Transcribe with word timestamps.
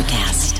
Electrocast. 0.00 0.59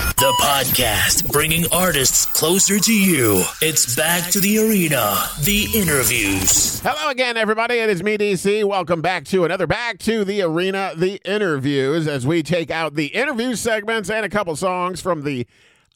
The 0.21 0.37
podcast 0.39 1.31
bringing 1.31 1.65
artists 1.71 2.27
closer 2.27 2.77
to 2.77 2.93
you. 2.93 3.43
It's 3.59 3.95
back 3.95 4.29
to 4.29 4.39
the 4.39 4.59
arena, 4.59 5.17
the 5.41 5.67
interviews. 5.73 6.79
Hello 6.81 7.09
again, 7.09 7.37
everybody. 7.37 7.79
It 7.79 7.89
is 7.89 8.03
me, 8.03 8.19
DC. 8.19 8.63
Welcome 8.63 9.01
back 9.01 9.25
to 9.25 9.45
another 9.45 9.65
Back 9.65 9.97
to 10.01 10.23
the 10.23 10.43
Arena, 10.43 10.93
the 10.95 11.19
interviews, 11.25 12.07
as 12.07 12.27
we 12.27 12.43
take 12.43 12.69
out 12.69 12.93
the 12.93 13.07
interview 13.07 13.55
segments 13.55 14.11
and 14.11 14.23
a 14.23 14.29
couple 14.29 14.55
songs 14.55 15.01
from 15.01 15.23
the 15.23 15.47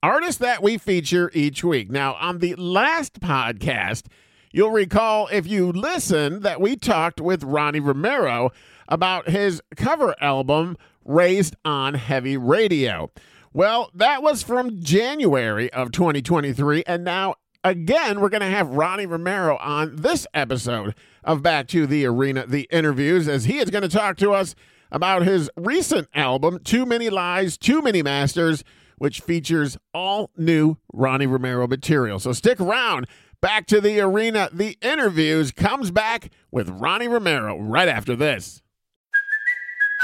artists 0.02 0.40
that 0.40 0.64
we 0.64 0.80
feature 0.80 1.30
each 1.36 1.64
week. 1.64 1.92
Now, 1.92 2.16
on 2.16 2.40
the 2.40 2.56
last 2.56 3.20
podcast, 3.20 4.08
you'll 4.52 4.72
recall 4.72 5.28
if 5.28 5.46
you 5.46 5.72
listened 5.72 6.42
that 6.42 6.60
we 6.60 6.76
talked 6.76 7.22
with 7.22 7.44
Ronnie 7.44 7.80
Romero 7.80 8.50
about 8.88 9.30
his 9.30 9.62
cover 9.76 10.16
album, 10.20 10.78
Raised 11.06 11.56
on 11.64 11.94
Heavy 11.94 12.38
Radio. 12.38 13.12
Well, 13.56 13.90
that 13.94 14.22
was 14.22 14.44
from 14.44 14.82
January 14.82 15.72
of 15.72 15.94
2023. 15.94 16.84
And 16.86 17.06
now, 17.06 17.36
again, 17.64 18.20
we're 18.20 18.28
going 18.28 18.42
to 18.42 18.48
have 18.48 18.72
Ronnie 18.72 19.06
Romero 19.06 19.56
on 19.62 19.96
this 19.96 20.28
episode 20.34 20.94
of 21.24 21.42
Back 21.42 21.70
to 21.70 21.88
the 21.88 22.06
Arena, 22.06 22.46
the 22.46 22.68
interviews, 22.70 23.30
as 23.30 23.46
he 23.46 23.60
is 23.60 23.70
going 23.70 23.84
to 23.84 23.88
talk 23.88 24.18
to 24.18 24.34
us 24.34 24.56
about 24.92 25.24
his 25.24 25.50
recent 25.56 26.10
album, 26.14 26.60
Too 26.66 26.86
Many 26.86 27.10
Lies, 27.10 27.58
Too 27.58 27.82
Many 27.82 28.04
Masters, 28.04 28.66
which 28.98 29.22
features 29.22 29.78
all 29.94 30.32
new 30.36 30.76
Ronnie 30.92 31.26
Romero 31.26 31.66
material. 31.66 32.20
So 32.20 32.34
stick 32.34 32.60
around. 32.60 33.08
Back 33.40 33.68
to 33.68 33.80
the 33.80 34.02
Arena, 34.02 34.50
the 34.52 34.78
interviews 34.82 35.54
comes 35.54 35.92
back 35.92 36.30
with 36.52 36.68
Ronnie 36.68 37.08
Romero 37.08 37.58
right 37.58 37.88
after 37.88 38.18
this. 38.18 38.62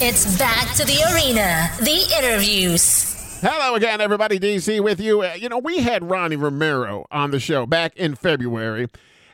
It's 0.00 0.36
back 0.38 0.74
to 0.74 0.84
the 0.84 1.00
arena, 1.14 1.70
the 1.78 2.16
interviews. 2.18 3.40
Hello 3.40 3.76
again, 3.76 4.00
everybody. 4.00 4.40
DC 4.40 4.82
with 4.82 4.98
you. 4.98 5.22
Uh, 5.22 5.34
you 5.38 5.48
know, 5.48 5.58
we 5.58 5.78
had 5.78 6.10
Ronnie 6.10 6.34
Romero 6.34 7.06
on 7.12 7.30
the 7.30 7.38
show 7.38 7.64
back 7.64 7.96
in 7.96 8.16
February, 8.16 8.88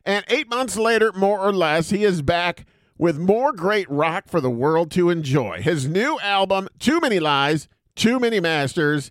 and 0.04 0.22
eight 0.28 0.50
months 0.50 0.76
later, 0.76 1.12
more 1.12 1.40
or 1.40 1.54
less, 1.54 1.88
he 1.88 2.04
is 2.04 2.20
back 2.20 2.66
with 2.98 3.18
more 3.18 3.52
great 3.52 3.88
rock 3.88 4.24
for 4.28 4.42
the 4.42 4.50
world 4.50 4.90
to 4.90 5.08
enjoy. 5.08 5.62
His 5.62 5.88
new 5.88 6.20
album, 6.20 6.68
Too 6.78 7.00
Many 7.00 7.20
Lies, 7.20 7.66
Too 7.96 8.20
Many 8.20 8.38
Masters, 8.38 9.10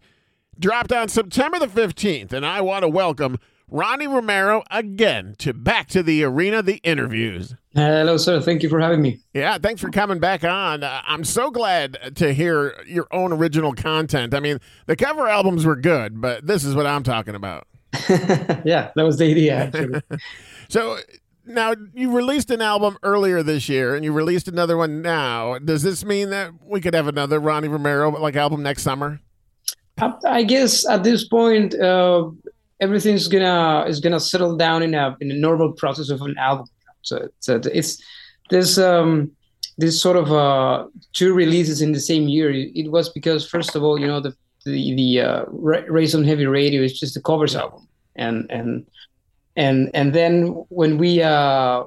dropped 0.59 0.91
on 0.91 1.09
September 1.09 1.57
the 1.57 1.65
15th, 1.65 2.31
and 2.31 2.45
I 2.45 2.61
want 2.61 2.83
to 2.83 2.89
welcome 2.89 3.39
Ronnie 3.71 4.07
Romero 4.07 4.63
again 4.71 5.35
to 5.39 5.53
Back 5.53 5.89
to 5.89 6.01
the 6.01 6.23
Arena, 6.23 6.63
the 6.63 6.77
interviews. 6.77 7.55
Hello, 7.75 8.17
sir. 8.17 8.41
Thank 8.41 8.63
you 8.63 8.69
for 8.69 8.79
having 8.79 9.01
me. 9.01 9.19
Yeah, 9.33 9.59
thanks 9.59 9.79
for 9.79 9.89
coming 9.91 10.19
back 10.19 10.43
on. 10.43 10.83
Uh, 10.83 11.01
I'm 11.05 11.23
so 11.23 11.51
glad 11.51 12.15
to 12.15 12.33
hear 12.33 12.75
your 12.87 13.07
own 13.11 13.31
original 13.31 13.73
content. 13.73 14.33
I 14.33 14.39
mean, 14.39 14.59
the 14.87 14.95
cover 14.95 15.27
albums 15.27 15.65
were 15.65 15.75
good, 15.75 16.19
but 16.19 16.47
this 16.47 16.63
is 16.63 16.73
what 16.73 16.87
I'm 16.87 17.03
talking 17.03 17.35
about. 17.35 17.67
yeah, 18.65 18.91
that 18.95 19.03
was 19.03 19.17
the 19.17 19.25
idea, 19.25 19.55
actually. 19.55 20.01
so 20.69 20.97
now 21.45 21.75
you 21.93 22.11
released 22.11 22.49
an 22.49 22.61
album 22.61 22.97
earlier 23.03 23.43
this 23.43 23.69
year, 23.69 23.95
and 23.95 24.03
you 24.03 24.11
released 24.13 24.47
another 24.47 24.77
one 24.77 25.03
now. 25.03 25.59
Does 25.59 25.83
this 25.83 26.03
mean 26.03 26.31
that 26.31 26.53
we 26.65 26.81
could 26.81 26.95
have 26.95 27.07
another 27.07 27.39
Ronnie 27.39 27.67
Romero 27.67 28.09
like 28.09 28.35
album 28.35 28.63
next 28.63 28.81
summer? 28.81 29.19
I, 29.99 30.13
I 30.25 30.43
guess 30.43 30.87
at 30.87 31.03
this 31.03 31.27
point, 31.27 31.75
uh, 31.75 32.29
everything's 32.79 33.27
gonna 33.27 33.85
is 33.87 33.99
gonna 33.99 34.19
settle 34.19 34.55
down 34.55 34.83
in 34.83 34.93
a 34.93 35.15
in 35.21 35.31
a 35.31 35.35
normal 35.35 35.73
process 35.73 36.09
of 36.09 36.21
an 36.21 36.37
album. 36.37 36.67
So, 37.01 37.29
it's 37.41 38.01
there's 38.49 38.77
um 38.79 39.31
this 39.77 40.01
sort 40.01 40.17
of 40.17 40.31
uh 40.31 40.87
two 41.13 41.33
releases 41.33 41.81
in 41.81 41.91
the 41.91 41.99
same 41.99 42.27
year. 42.27 42.51
It 42.51 42.91
was 42.91 43.09
because 43.09 43.47
first 43.47 43.75
of 43.75 43.83
all, 43.83 43.99
you 43.99 44.07
know 44.07 44.19
the 44.19 44.35
the 44.65 44.95
the 44.95 45.21
uh, 45.21 45.45
Raised 45.49 46.15
on 46.15 46.23
Heavy 46.23 46.45
Radio 46.45 46.81
is 46.81 46.99
just 46.99 47.15
a 47.17 47.21
covers 47.21 47.55
album, 47.55 47.87
and 48.15 48.45
and 48.49 48.85
and 49.55 49.89
and 49.93 50.13
then 50.13 50.47
when 50.69 50.97
we 50.97 51.21
uh 51.21 51.83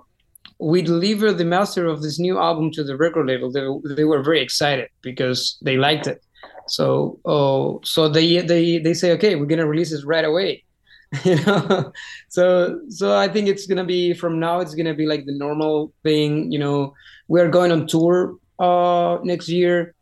we 0.59 0.81
delivered 0.81 1.35
the 1.39 1.45
master 1.45 1.87
of 1.87 2.03
this 2.03 2.19
new 2.19 2.39
album 2.39 2.71
to 2.71 2.85
the 2.85 2.97
record 2.97 3.27
label, 3.27 3.51
they, 3.51 3.67
they 3.97 4.05
were 4.05 4.23
very 4.23 4.41
excited 4.41 4.89
because 5.03 5.59
they 5.61 5.77
liked 5.77 6.07
it. 6.07 6.23
So, 6.69 7.19
oh, 7.25 7.81
so 7.83 8.09
they 8.09 8.41
they 8.41 8.79
they 8.79 8.95
say, 8.95 9.13
okay, 9.13 9.35
we're 9.35 9.47
gonna 9.47 9.67
release 9.67 9.91
this 9.91 10.05
right 10.05 10.25
away. 10.25 10.65
you 11.25 11.37
know? 11.45 11.93
So 12.29 12.81
so 12.89 13.17
i 13.17 13.29
think 13.29 13.49
it's 13.49 13.67
gonna 13.67 13.85
be 13.85 14.15
from 14.15 14.41
now 14.41 14.61
it's 14.61 14.75
gonna 14.75 14.95
be 14.95 15.07
like 15.07 15.27
the 15.27 15.37
normal 15.37 15.93
thing 16.03 16.51
you 16.51 16.59
know? 16.59 16.95
We're 17.29 17.49
going 17.49 17.73
on 17.73 17.87
tour 17.87 18.37
uh 18.59 19.19
next 19.23 19.49
year 19.49 19.95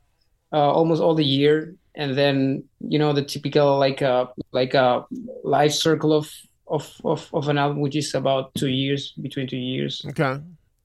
uh 0.53 0.71
almost 0.71 1.03
all 1.03 1.15
the 1.15 1.25
year. 1.25 1.75
And 1.97 2.17
then 2.17 2.65
you 2.81 2.99
know 2.99 3.13
the 3.13 3.23
typical 3.25 3.79
like 3.79 4.03
uh 4.03 4.27
like 4.53 4.75
a 4.75 5.05
life 5.43 5.73
circle 5.73 6.13
of 6.13 6.31
of 6.69 6.95
of, 7.05 7.29
of 7.35 7.49
an 7.49 7.59
album 7.59 7.81
which 7.81 7.97
is 7.97 8.15
about 8.15 8.55
two 8.55 8.69
years 8.69 9.13
between 9.21 9.47
two 9.49 9.59
years. 9.59 10.05
Okay. 10.09 10.41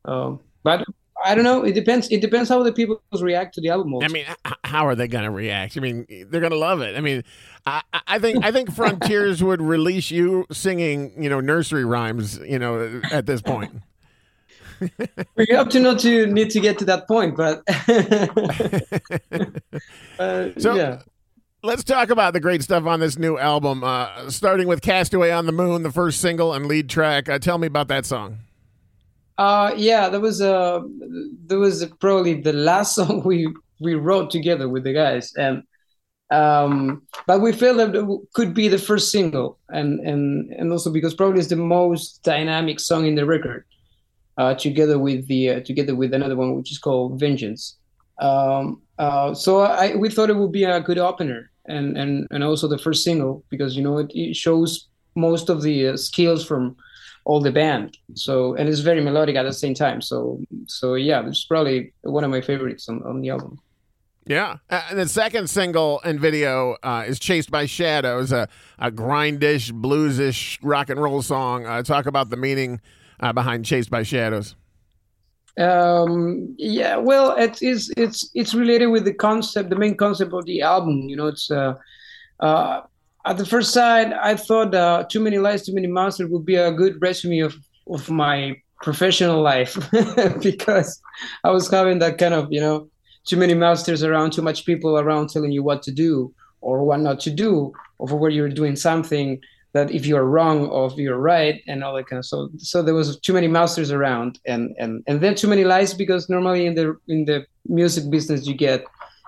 Um 0.05 0.39
but 0.63 0.85
I 1.25 1.33
don't 1.33 1.43
know. 1.43 1.63
It 1.63 1.73
depends. 1.73 2.09
It 2.11 2.21
depends 2.21 2.49
how 2.49 2.61
the 2.61 2.71
people 2.71 3.01
react 3.19 3.55
to 3.55 3.61
the 3.61 3.69
album. 3.69 3.95
Also. 3.95 4.05
I 4.05 4.09
mean, 4.09 4.25
how 4.63 4.85
are 4.85 4.95
they 4.95 5.07
going 5.07 5.23
to 5.23 5.31
react? 5.31 5.75
I 5.75 5.79
mean, 5.79 6.05
they're 6.29 6.39
going 6.39 6.51
to 6.51 6.57
love 6.57 6.81
it. 6.81 6.95
I 6.95 7.01
mean, 7.01 7.23
I, 7.65 7.81
I 8.07 8.19
think 8.19 8.45
I 8.45 8.51
think 8.51 8.73
Frontiers 8.73 9.43
would 9.43 9.61
release 9.61 10.11
you 10.11 10.45
singing, 10.51 11.21
you 11.21 11.29
know, 11.29 11.39
nursery 11.39 11.83
rhymes, 11.83 12.37
you 12.37 12.59
know, 12.59 13.01
at 13.11 13.25
this 13.25 13.41
point. 13.41 13.71
we 15.35 15.47
hope 15.51 15.69
to 15.71 15.79
not 15.79 15.99
to 15.99 16.27
need 16.27 16.51
to 16.51 16.59
get 16.59 16.77
to 16.79 16.85
that 16.85 17.07
point, 17.07 17.35
but 17.35 17.63
uh, 20.19 20.49
so 20.57 20.75
yeah. 20.75 21.01
Let's 21.63 21.83
talk 21.83 22.11
about 22.11 22.33
the 22.33 22.39
great 22.39 22.61
stuff 22.61 22.85
on 22.85 22.99
this 22.99 23.17
new 23.17 23.39
album, 23.39 23.83
uh, 23.83 24.29
starting 24.29 24.67
with 24.67 24.83
"Castaway 24.83 25.31
on 25.31 25.47
the 25.47 25.51
Moon," 25.51 25.81
the 25.81 25.91
first 25.91 26.21
single 26.21 26.53
and 26.53 26.67
lead 26.67 26.89
track. 26.89 27.27
Uh, 27.27 27.39
tell 27.39 27.57
me 27.57 27.65
about 27.65 27.87
that 27.87 28.05
song. 28.05 28.37
Uh, 29.37 29.73
yeah, 29.75 30.09
that 30.09 30.21
was 30.21 30.41
uh, 30.41 30.81
that 31.47 31.57
was 31.57 31.85
probably 31.99 32.41
the 32.41 32.53
last 32.53 32.95
song 32.95 33.23
we 33.23 33.53
we 33.81 33.95
wrote 33.95 34.31
together 34.31 34.69
with 34.69 34.83
the 34.83 34.93
guys, 34.93 35.33
and 35.35 35.63
um, 36.31 37.03
but 37.27 37.41
we 37.41 37.51
felt 37.51 37.77
that 37.77 37.95
it 37.95 38.05
could 38.33 38.53
be 38.53 38.67
the 38.67 38.77
first 38.77 39.11
single, 39.11 39.59
and 39.69 39.99
and 39.99 40.51
and 40.53 40.71
also 40.71 40.91
because 40.91 41.13
probably 41.13 41.39
it's 41.39 41.49
the 41.49 41.55
most 41.55 42.23
dynamic 42.23 42.79
song 42.79 43.05
in 43.05 43.15
the 43.15 43.25
record, 43.25 43.65
uh, 44.37 44.53
together 44.55 44.97
with 44.97 45.27
the 45.27 45.49
uh, 45.49 45.59
together 45.61 45.95
with 45.95 46.13
another 46.13 46.35
one 46.35 46.55
which 46.55 46.71
is 46.71 46.77
called 46.77 47.19
Vengeance. 47.19 47.77
Um, 48.19 48.81
uh, 48.97 49.33
so 49.33 49.61
I, 49.61 49.95
we 49.95 50.09
thought 50.09 50.29
it 50.29 50.37
would 50.37 50.51
be 50.51 50.63
a 50.63 50.79
good 50.79 50.97
opener 50.97 51.51
and, 51.65 51.97
and, 51.97 52.27
and 52.31 52.43
also 52.43 52.67
the 52.67 52.77
first 52.77 53.03
single 53.03 53.43
because, 53.49 53.75
you 53.75 53.83
know, 53.83 53.97
it, 53.97 54.11
it 54.13 54.35
shows 54.35 54.87
most 55.15 55.49
of 55.49 55.61
the 55.61 55.89
uh, 55.89 55.97
skills 55.97 56.45
from 56.45 56.75
all 57.25 57.41
the 57.41 57.51
band. 57.51 57.97
So, 58.13 58.55
and 58.55 58.69
it's 58.69 58.79
very 58.79 59.01
melodic 59.01 59.35
at 59.35 59.43
the 59.43 59.53
same 59.53 59.73
time. 59.73 60.01
So, 60.01 60.39
so 60.67 60.93
yeah, 60.93 61.27
it's 61.27 61.43
probably 61.43 61.91
one 62.01 62.23
of 62.23 62.31
my 62.31 62.41
favorites 62.41 62.87
on, 62.87 63.03
on 63.03 63.21
the 63.21 63.29
album. 63.29 63.59
Yeah. 64.27 64.57
Uh, 64.69 64.81
and 64.89 64.99
the 64.99 65.07
second 65.07 65.49
single 65.49 66.01
and 66.03 66.19
video 66.19 66.77
uh, 66.81 67.03
is 67.05 67.19
Chased 67.19 67.51
by 67.51 67.65
Shadows, 67.65 68.31
a, 68.31 68.47
a 68.79 68.91
grindish, 68.91 69.71
bluesish 69.71 70.57
rock 70.63 70.89
and 70.89 71.01
roll 71.01 71.21
song. 71.21 71.65
Uh, 71.65 71.83
talk 71.83 72.05
about 72.05 72.29
the 72.29 72.37
meaning 72.37 72.79
uh, 73.19 73.33
behind 73.33 73.65
Chased 73.65 73.91
by 73.91 74.03
Shadows. 74.03 74.55
Um, 75.57 76.55
yeah, 76.57 76.97
well, 76.97 77.35
it 77.37 77.61
is. 77.61 77.93
It's 77.95 78.29
it's 78.33 78.53
related 78.53 78.87
with 78.87 79.05
the 79.05 79.13
concept, 79.13 79.69
the 79.69 79.77
main 79.77 79.95
concept 79.95 80.33
of 80.33 80.45
the 80.45 80.61
album. 80.61 81.07
You 81.07 81.15
know, 81.15 81.27
it's 81.27 81.49
uh, 81.49 81.75
uh, 82.41 82.81
at 83.25 83.37
the 83.37 83.45
first 83.45 83.73
sight, 83.73 84.13
I 84.13 84.35
thought 84.35 84.73
uh, 84.73 85.05
"Too 85.09 85.19
Many 85.19 85.37
Lies, 85.37 85.65
Too 85.65 85.73
Many 85.73 85.87
Monsters" 85.87 86.29
would 86.29 86.45
be 86.45 86.55
a 86.55 86.71
good 86.71 87.01
resume 87.01 87.39
of 87.39 87.55
of 87.87 88.09
my 88.09 88.55
professional 88.81 89.41
life 89.41 89.77
because 90.41 91.01
I 91.43 91.51
was 91.51 91.69
having 91.69 91.99
that 91.99 92.17
kind 92.17 92.33
of 92.33 92.51
you 92.51 92.61
know 92.61 92.89
too 93.25 93.37
many 93.37 93.53
masters 93.53 94.03
around, 94.03 94.31
too 94.31 94.41
much 94.41 94.65
people 94.65 94.99
around 94.99 95.29
telling 95.29 95.51
you 95.51 95.63
what 95.63 95.81
to 95.83 95.91
do 95.91 96.33
or 96.61 96.83
what 96.83 96.99
not 96.99 97.19
to 97.21 97.31
do, 97.31 97.73
or 97.97 98.17
where 98.17 98.29
you're 98.29 98.49
doing 98.49 98.75
something 98.75 99.39
that 99.73 99.91
if 99.91 100.05
you're 100.05 100.23
wrong 100.23 100.67
or 100.67 100.87
if 100.87 100.95
you're 100.97 101.17
right 101.17 101.61
and 101.67 101.83
all 101.83 101.93
that 101.93 102.07
kind 102.07 102.17
of 102.17 102.25
so 102.25 102.49
so 102.57 102.81
there 102.81 102.93
was 102.93 103.19
too 103.19 103.33
many 103.33 103.47
masters 103.47 103.91
around 103.91 104.39
and 104.45 104.73
and 104.79 105.03
and 105.05 105.19
then 105.19 105.35
too 105.35 105.49
many 105.49 105.65
lies 105.65 105.93
because 105.93 106.29
normally 106.29 106.65
in 106.65 106.75
the 106.75 106.97
in 107.09 107.25
the 107.25 107.45
music 107.67 108.09
business 108.09 108.47
you 108.47 108.53
get 108.53 108.85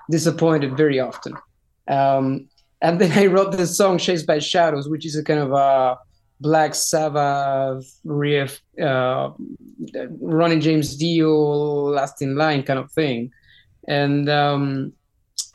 disappointed 0.09 0.77
very 0.77 0.99
often. 0.99 1.33
Um, 1.89 2.47
and 2.81 2.99
then 2.99 3.11
i 3.17 3.25
wrote 3.25 3.51
this 3.51 3.75
song 3.75 3.97
chased 3.97 4.27
by 4.27 4.39
shadows 4.39 4.87
which 4.89 5.05
is 5.05 5.15
a 5.15 5.23
kind 5.23 5.39
of 5.39 5.51
a 5.51 5.97
black 6.39 6.75
sabbath 6.75 7.99
riff 8.03 8.61
uh, 8.81 9.31
ronnie 10.21 10.59
james 10.59 10.95
dio 10.95 11.87
last 11.97 12.21
in 12.21 12.35
line 12.35 12.63
kind 12.63 12.79
of 12.79 12.91
thing. 12.91 13.31
And 13.87 14.29
um, 14.29 14.93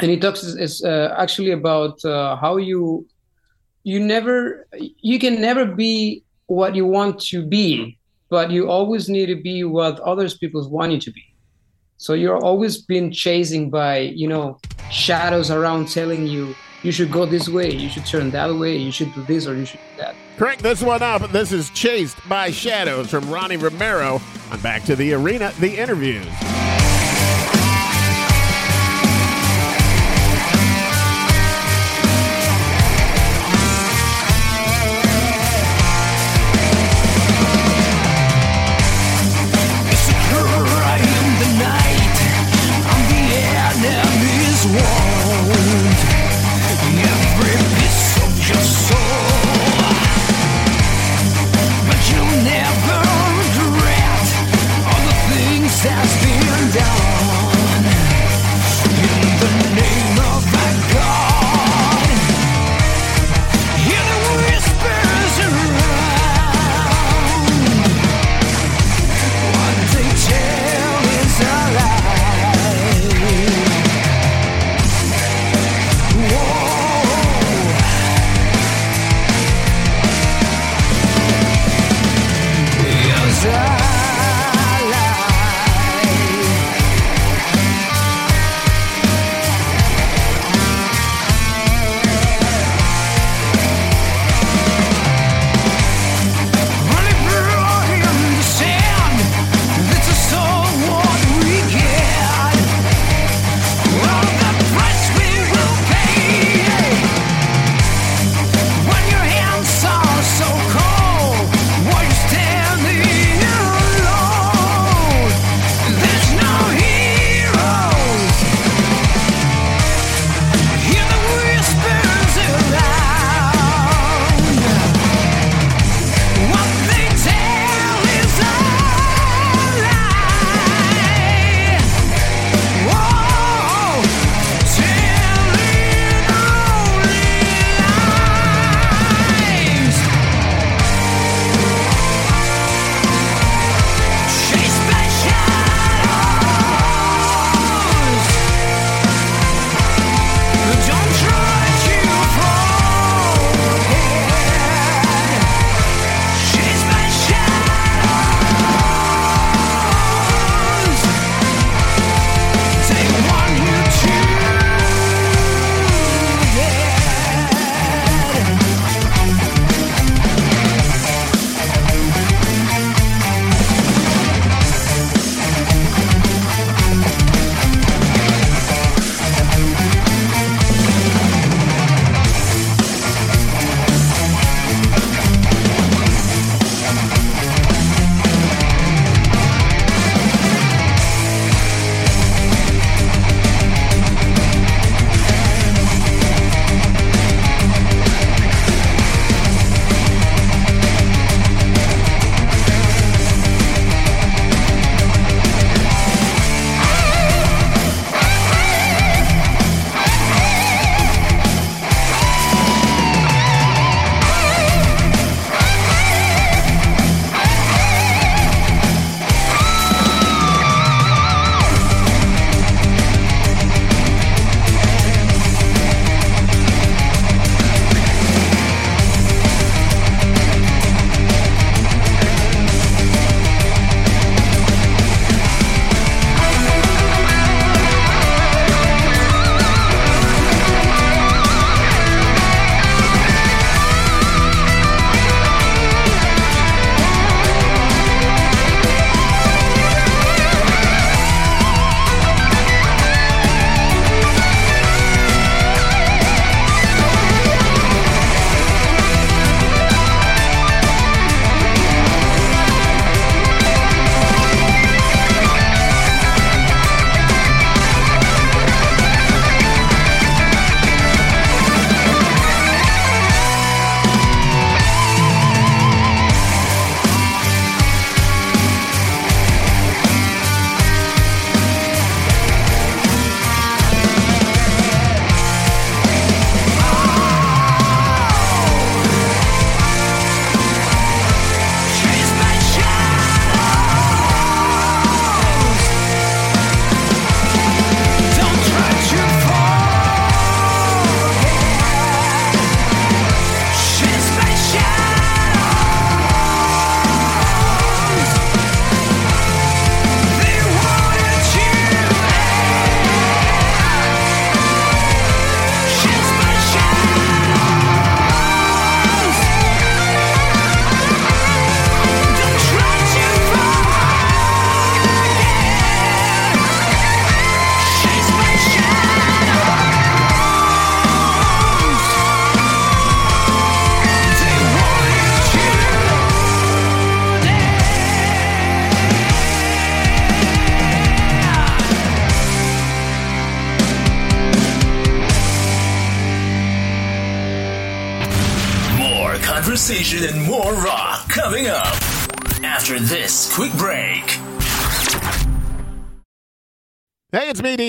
and 0.01 0.11
it 0.11 0.21
talks 0.21 0.43
is, 0.43 0.83
uh, 0.85 1.15
actually 1.19 1.53
about 1.53 2.05
uh, 2.05 2.37
how 2.37 2.57
you 2.57 3.07
you 3.85 4.01
never 4.01 4.67
you 5.11 5.19
can 5.19 5.41
never 5.41 5.65
be 5.67 6.25
what 6.47 6.75
you 6.75 6.87
want 6.87 7.21
to 7.21 7.45
be 7.45 7.99
but 8.29 8.51
you 8.51 8.71
always 8.71 9.09
need 9.09 9.27
to 9.27 9.37
be 9.37 9.63
what 9.65 10.01
others 10.01 10.39
people 10.39 10.67
want 10.71 10.93
you 10.93 10.99
to 10.99 11.11
be. 11.11 11.25
So 11.99 12.15
you're 12.15 12.43
always 12.43 12.81
being 12.81 13.13
chasing 13.13 13.71
by 13.71 13.99
you 13.99 14.29
know 14.29 14.59
shadows 14.91 15.51
around 15.51 15.89
telling 15.89 16.27
you 16.27 16.55
you 16.83 16.93
should 16.93 17.11
go 17.11 17.27
this 17.27 17.49
way 17.49 17.73
you 17.73 17.89
should 17.89 18.05
turn 18.07 18.31
that 18.31 18.55
way 18.55 18.77
you 18.77 18.93
should 18.93 19.13
do 19.15 19.23
this 19.23 19.47
or 19.47 19.55
you 19.57 19.65
should 19.65 19.81
do 19.81 20.03
that 20.03 20.15
Crank 20.39 20.61
this 20.63 20.83
one 20.83 21.03
up. 21.03 21.31
This 21.31 21.53
is 21.53 21.71
Chased 21.71 22.17
by 22.29 22.51
Shadows 22.51 23.11
from 23.11 23.31
Ronnie 23.31 23.59
Romero. 23.59 24.21
I'm 24.51 24.61
back 24.61 24.83
to 24.85 24.97
the 24.97 25.13
arena, 25.13 25.53
the 25.61 25.79
interviews. 25.79 26.27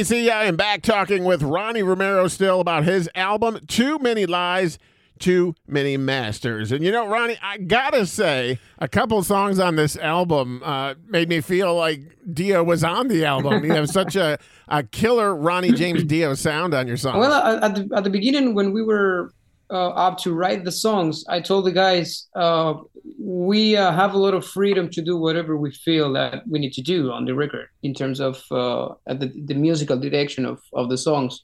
DC. 0.03 0.29
I 0.29 0.43
am 0.43 0.57
back 0.57 0.81
talking 0.81 1.24
with 1.24 1.41
Ronnie 1.41 1.81
Romero 1.81 2.27
still 2.27 2.60
about 2.60 2.83
his 2.83 3.10
album, 3.15 3.60
Too 3.67 3.98
Many 4.00 4.25
Lies, 4.25 4.77
Too 5.17 5.55
Many 5.65 5.95
Masters. 5.95 6.74
And 6.74 6.83
you 6.83 6.91
know, 6.91 7.07
Ronnie, 7.07 7.38
I 7.41 7.57
gotta 7.57 8.05
say, 8.05 8.60
a 8.79 8.89
couple 8.89 9.24
songs 9.24 9.60
on 9.60 9.77
this 9.77 9.95
album 9.95 10.62
uh, 10.65 10.95
made 11.07 11.29
me 11.29 11.39
feel 11.39 11.74
like 11.75 12.01
Dio 12.33 12.65
was 12.65 12.83
on 12.83 13.07
the 13.07 13.24
album. 13.24 13.63
You 13.63 13.72
have 13.72 13.88
such 13.88 14.17
a, 14.17 14.38
a 14.67 14.83
killer 14.83 15.33
Ronnie 15.33 15.72
James 15.72 16.03
Dio 16.03 16.33
sound 16.33 16.74
on 16.74 16.86
your 16.86 16.98
song. 16.98 17.17
Well, 17.17 17.31
at 17.31 17.74
the, 17.74 17.89
at 17.95 18.03
the 18.03 18.10
beginning, 18.10 18.55
when 18.55 18.74
we 18.74 18.81
were 18.83 19.31
uh, 19.74 19.89
up 19.89 20.20
to 20.20 20.34
write 20.34 20.63
the 20.63 20.72
songs, 20.72 21.25
I 21.27 21.42
told 21.42 21.65
the 21.65 21.72
guys 21.72 22.27
uh, 22.36 22.75
we 23.20 23.75
uh, 23.75 23.92
have 23.92 24.13
a 24.13 24.18
lot 24.20 24.36
of 24.36 24.46
freedom 24.46 24.88
to 24.92 25.01
do 25.01 25.18
whatever 25.18 25.58
we 25.58 25.72
feel 25.72 26.13
that 26.13 26.48
we 26.48 26.60
need 26.60 26.74
to 26.74 26.82
do 26.82 27.12
on 27.12 27.25
the 27.25 27.34
record 27.34 27.70
in 27.82 27.96
terms 27.96 28.20
of 28.20 28.44
uh, 28.51 28.89
the, 29.08 29.34
the 29.46 29.56
musical 29.56 29.98
direction 29.98 30.46
of, 30.46 30.62
of 30.74 30.89
the 30.89 30.98
songs. 30.98 31.42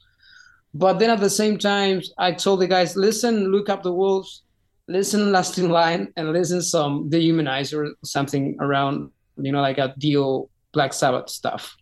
But 0.72 1.00
then 1.00 1.10
at 1.10 1.18
the 1.18 1.28
same 1.28 1.58
time, 1.58 2.02
I 2.18 2.30
told 2.30 2.60
the 2.60 2.68
guys, 2.68 2.94
listen, 2.94 3.50
look 3.50 3.68
up 3.68 3.82
the 3.82 3.92
wolves, 3.92 4.42
listen 4.86 5.32
Last 5.32 5.58
in 5.58 5.68
Line, 5.68 6.12
and 6.16 6.32
listen 6.32 6.62
some 6.62 7.10
Dehumanizer, 7.10 7.90
something 8.04 8.56
around, 8.60 9.10
you 9.38 9.50
know, 9.50 9.60
like 9.60 9.78
a 9.78 9.92
Dio 9.98 10.48
Black 10.72 10.92
Sabbath 10.92 11.28
stuff. 11.28 11.76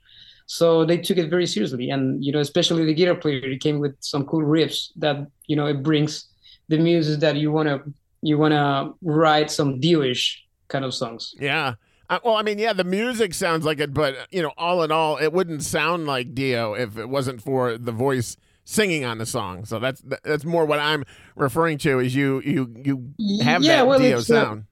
So 0.47 0.87
they 0.87 0.97
took 0.97 1.19
it 1.19 1.29
very 1.29 1.47
seriously, 1.47 1.91
and 1.91 2.25
you 2.25 2.33
know, 2.33 2.39
especially 2.39 2.87
the 2.87 2.95
guitar 2.95 3.15
player, 3.15 3.47
he 3.47 3.59
came 3.59 3.81
with 3.81 3.95
some 4.01 4.25
cool 4.25 4.41
riffs 4.41 4.89
that 4.97 5.27
you 5.47 5.55
know 5.55 5.67
it 5.67 5.83
brings 5.83 6.28
the 6.69 6.79
music 6.79 7.21
that 7.21 7.37
you 7.37 7.53
want 7.53 7.69
to 7.69 7.83
you 8.23 8.39
want 8.39 8.53
to 8.53 8.95
write 9.03 9.51
some 9.51 9.81
Dio-ish 9.81 10.45
kind 10.69 10.85
of 10.85 10.93
songs. 10.95 11.35
Yeah. 11.39 11.75
Uh, 12.11 12.19
well, 12.25 12.37
I 12.37 12.43
mean, 12.43 12.59
yeah, 12.59 12.73
the 12.73 12.85
music 12.85 13.35
sounds 13.35 13.65
like 13.65 13.81
it, 13.81 13.93
but 13.93 14.17
you 14.31 14.43
know, 14.43 14.53
all 14.57 14.83
in 14.83 14.91
all, 14.91 15.19
it 15.19 15.33
wouldn't 15.33 15.63
sound 15.63 16.07
like 16.07 16.35
Dio 16.35 16.73
if 16.75 16.97
it 16.97 17.09
wasn't 17.09 17.43
for 17.43 17.77
the 17.77 17.93
voice 17.93 18.37
singing 18.65 19.05
on 19.05 19.19
the 19.19 19.27
song. 19.27 19.65
So 19.65 19.79
that's 19.79 20.03
that's 20.25 20.45
more 20.45 20.65
what 20.65 20.79
I'm 20.79 21.05
referring 21.37 21.79
to. 21.79 22.01
Is 22.01 22.15
you 22.15 22.41
you 22.45 22.75
you 22.79 23.43
have 23.43 23.63
yeah, 23.63 23.77
that 23.77 23.87
well, 23.87 23.99
Dio 23.99 24.19
it's, 24.19 24.31
uh, 24.31 24.45
sound? 24.45 24.65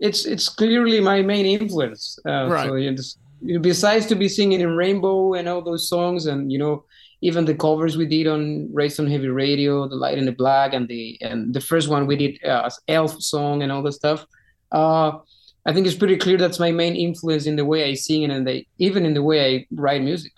It's 0.00 0.24
it's 0.24 0.48
clearly 0.48 1.00
my 1.00 1.22
main 1.22 1.46
influence. 1.46 2.18
Uh, 2.26 2.48
Right. 2.48 2.98
So 2.98 3.18
besides 3.60 4.06
to 4.06 4.14
be 4.14 4.28
singing 4.28 4.60
in 4.60 4.76
Rainbow 4.76 5.34
and 5.34 5.48
all 5.48 5.62
those 5.62 5.88
songs, 5.88 6.26
and 6.26 6.50
you 6.50 6.58
know, 6.58 6.84
even 7.26 7.44
the 7.44 7.54
covers 7.54 7.96
we 7.96 8.06
did 8.06 8.28
on 8.28 8.72
Raised 8.72 9.00
on 9.00 9.08
Heavy 9.08 9.28
Radio, 9.28 9.88
the 9.88 9.96
Light 9.96 10.16
and 10.16 10.28
the 10.28 10.32
Black, 10.32 10.72
and 10.72 10.86
the 10.86 11.18
and 11.20 11.52
the 11.52 11.60
first 11.60 11.88
one 11.88 12.06
we 12.06 12.16
did 12.16 12.44
uh, 12.44 12.70
Elf 12.86 13.20
song 13.20 13.62
and 13.62 13.72
all 13.72 13.82
the 13.82 13.90
stuff. 13.90 14.24
Uh, 14.70 15.18
I 15.66 15.72
think 15.72 15.88
it's 15.88 15.96
pretty 15.96 16.16
clear 16.16 16.36
that's 16.36 16.60
my 16.60 16.70
main 16.70 16.94
influence 16.94 17.46
in 17.46 17.56
the 17.56 17.64
way 17.64 17.90
I 17.90 17.94
sing 17.94 18.22
and 18.22 18.32
in 18.32 18.44
the, 18.44 18.64
even 18.78 19.04
in 19.04 19.14
the 19.14 19.22
way 19.22 19.56
I 19.56 19.66
write 19.72 20.02
music. 20.02 20.32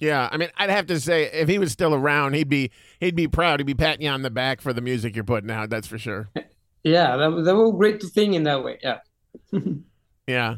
Yeah, 0.00 0.28
I 0.30 0.36
mean, 0.36 0.50
I'd 0.56 0.70
have 0.70 0.86
to 0.88 0.98
say 0.98 1.30
if 1.32 1.48
he 1.48 1.60
was 1.60 1.70
still 1.70 1.94
around, 1.94 2.34
he'd 2.34 2.48
be 2.48 2.72
he'd 2.98 3.14
be 3.14 3.28
proud. 3.28 3.60
He'd 3.60 3.66
be 3.66 3.74
patting 3.74 4.02
you 4.02 4.10
on 4.10 4.22
the 4.22 4.30
back 4.30 4.60
for 4.60 4.72
the 4.72 4.80
music 4.80 5.14
you're 5.14 5.24
putting 5.24 5.50
out. 5.50 5.70
That's 5.70 5.86
for 5.86 5.98
sure. 5.98 6.28
Yeah, 6.82 7.16
that, 7.16 7.30
that 7.44 7.56
was 7.56 7.74
great 7.76 7.98
to 7.98 8.06
sing 8.06 8.34
in 8.34 8.44
that 8.44 8.62
way. 8.62 8.78
Yeah. 8.80 8.98
Yeah. 10.28 10.56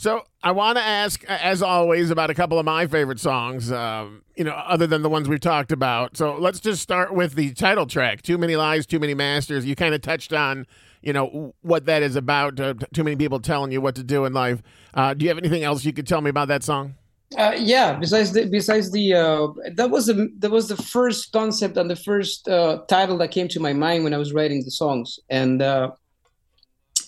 So 0.00 0.24
I 0.42 0.52
want 0.52 0.78
to 0.78 0.82
ask, 0.82 1.22
as 1.24 1.60
always, 1.60 2.10
about 2.10 2.30
a 2.30 2.34
couple 2.34 2.58
of 2.58 2.64
my 2.64 2.86
favorite 2.86 3.20
songs. 3.20 3.70
Um, 3.70 4.22
you 4.34 4.44
know, 4.44 4.52
other 4.52 4.86
than 4.86 5.02
the 5.02 5.10
ones 5.10 5.28
we've 5.28 5.40
talked 5.40 5.72
about. 5.72 6.16
So 6.16 6.36
let's 6.38 6.58
just 6.58 6.80
start 6.80 7.12
with 7.12 7.34
the 7.34 7.52
title 7.52 7.84
track, 7.84 8.22
"Too 8.22 8.38
Many 8.38 8.56
Lies, 8.56 8.86
Too 8.86 8.98
Many 8.98 9.12
Masters." 9.12 9.66
You 9.66 9.76
kind 9.76 9.94
of 9.94 10.00
touched 10.00 10.32
on, 10.32 10.66
you 11.02 11.12
know, 11.12 11.54
what 11.60 11.84
that 11.84 12.02
is 12.02 12.16
about, 12.16 12.58
uh, 12.58 12.72
too 12.94 13.04
many 13.04 13.14
people 13.14 13.40
telling 13.40 13.72
you 13.72 13.82
what 13.82 13.94
to 13.96 14.02
do 14.02 14.24
in 14.24 14.32
life. 14.32 14.62
Uh, 14.94 15.12
do 15.12 15.24
you 15.24 15.28
have 15.28 15.36
anything 15.36 15.64
else 15.64 15.84
you 15.84 15.92
could 15.92 16.06
tell 16.06 16.22
me 16.22 16.30
about 16.30 16.48
that 16.48 16.62
song? 16.62 16.94
Uh, 17.36 17.52
yeah. 17.58 17.92
Besides 17.92 18.32
the 18.32 18.46
besides 18.46 18.90
the 18.92 19.12
uh, 19.12 19.48
that 19.74 19.90
was 19.90 20.06
the 20.06 20.30
that 20.38 20.50
was 20.50 20.66
the 20.66 20.78
first 20.78 21.30
concept 21.30 21.76
and 21.76 21.90
the 21.90 21.96
first 21.96 22.48
uh, 22.48 22.78
title 22.88 23.18
that 23.18 23.32
came 23.32 23.48
to 23.48 23.60
my 23.60 23.74
mind 23.74 24.04
when 24.04 24.14
I 24.14 24.16
was 24.16 24.32
writing 24.32 24.64
the 24.64 24.70
songs, 24.70 25.18
and 25.28 25.60
uh, 25.60 25.90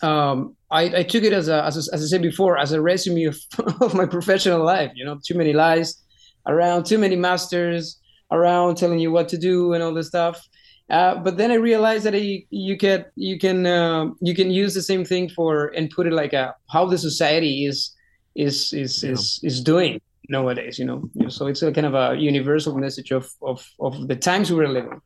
um, 0.02 0.56
I, 0.72 1.00
I 1.00 1.02
took 1.02 1.22
it 1.22 1.32
as 1.32 1.48
a, 1.48 1.64
as 1.64 1.76
a, 1.76 1.94
as 1.94 2.02
I 2.02 2.06
said 2.06 2.22
before 2.22 2.58
as 2.58 2.72
a 2.72 2.80
resume 2.80 3.24
of, 3.24 3.38
of 3.80 3.94
my 3.94 4.06
professional 4.06 4.64
life. 4.64 4.90
You 4.94 5.04
know, 5.04 5.18
too 5.24 5.34
many 5.34 5.52
lies, 5.52 6.02
around 6.46 6.86
too 6.86 6.98
many 6.98 7.16
masters, 7.16 7.98
around 8.30 8.76
telling 8.76 8.98
you 8.98 9.12
what 9.12 9.28
to 9.28 9.38
do 9.38 9.74
and 9.74 9.82
all 9.82 9.94
this 9.94 10.08
stuff. 10.08 10.42
Uh, 10.90 11.16
but 11.16 11.36
then 11.36 11.50
I 11.50 11.54
realized 11.54 12.04
that 12.04 12.14
I, 12.14 12.44
you 12.50 12.76
can 12.76 13.04
you 13.14 13.38
can 13.38 13.66
uh, 13.66 14.06
you 14.20 14.34
can 14.34 14.50
use 14.50 14.74
the 14.74 14.82
same 14.82 15.04
thing 15.04 15.28
for 15.28 15.68
and 15.76 15.88
put 15.90 16.06
it 16.06 16.12
like 16.12 16.32
a 16.32 16.54
how 16.70 16.86
the 16.86 16.98
society 16.98 17.66
is 17.66 17.94
is 18.34 18.72
is 18.72 19.04
is 19.04 19.40
is 19.42 19.62
doing 19.62 20.00
nowadays. 20.28 20.78
You 20.78 20.86
know, 20.86 21.08
You 21.14 21.24
know, 21.24 21.28
so 21.28 21.46
it's 21.46 21.62
a 21.62 21.72
kind 21.72 21.86
of 21.86 21.94
a 21.94 22.18
universal 22.18 22.76
message 22.76 23.10
of 23.12 23.30
of 23.42 23.66
of 23.78 24.08
the 24.08 24.16
times 24.16 24.52
we're 24.52 24.68
living. 24.68 25.00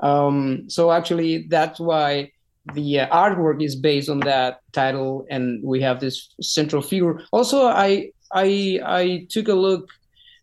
Um, 0.00 0.68
so 0.68 0.90
actually, 0.92 1.46
that's 1.48 1.80
why 1.80 2.30
the 2.72 3.00
uh, 3.00 3.08
artwork 3.14 3.62
is 3.62 3.76
based 3.76 4.08
on 4.08 4.20
that 4.20 4.60
title, 4.72 5.26
and 5.30 5.62
we 5.62 5.80
have 5.82 6.00
this 6.00 6.34
central 6.40 6.80
figure. 6.80 7.20
Also, 7.32 7.66
I 7.66 8.10
I 8.32 8.80
I 8.84 9.26
took 9.28 9.48
a 9.48 9.54
look 9.54 9.88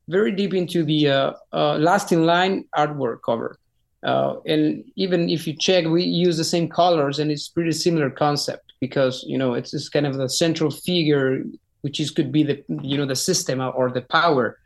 very 0.07 0.31
deep 0.31 0.53
into 0.53 0.83
the 0.83 1.09
uh, 1.09 1.33
uh, 1.53 1.77
last 1.77 2.11
in 2.11 2.25
line 2.25 2.65
artwork 2.77 3.19
cover. 3.25 3.57
Uh, 4.03 4.35
and 4.47 4.83
even 4.95 5.29
if 5.29 5.45
you 5.45 5.55
check, 5.55 5.85
we 5.85 6.03
use 6.03 6.37
the 6.37 6.43
same 6.43 6.67
colors, 6.67 7.19
and 7.19 7.31
it's 7.31 7.47
pretty 7.47 7.71
similar 7.71 8.09
concept 8.09 8.73
because 8.79 9.23
you 9.27 9.37
know 9.37 9.53
it's 9.53 9.71
this 9.71 9.89
kind 9.89 10.05
of 10.05 10.17
the 10.17 10.29
central 10.29 10.69
figure, 10.69 11.43
which 11.81 11.99
is 11.99 12.11
could 12.11 12.31
be 12.31 12.43
the 12.43 12.63
you 12.81 12.97
know 12.97 13.05
the 13.05 13.15
system 13.15 13.61
or 13.61 13.89
the 13.89 14.01
power 14.01 14.59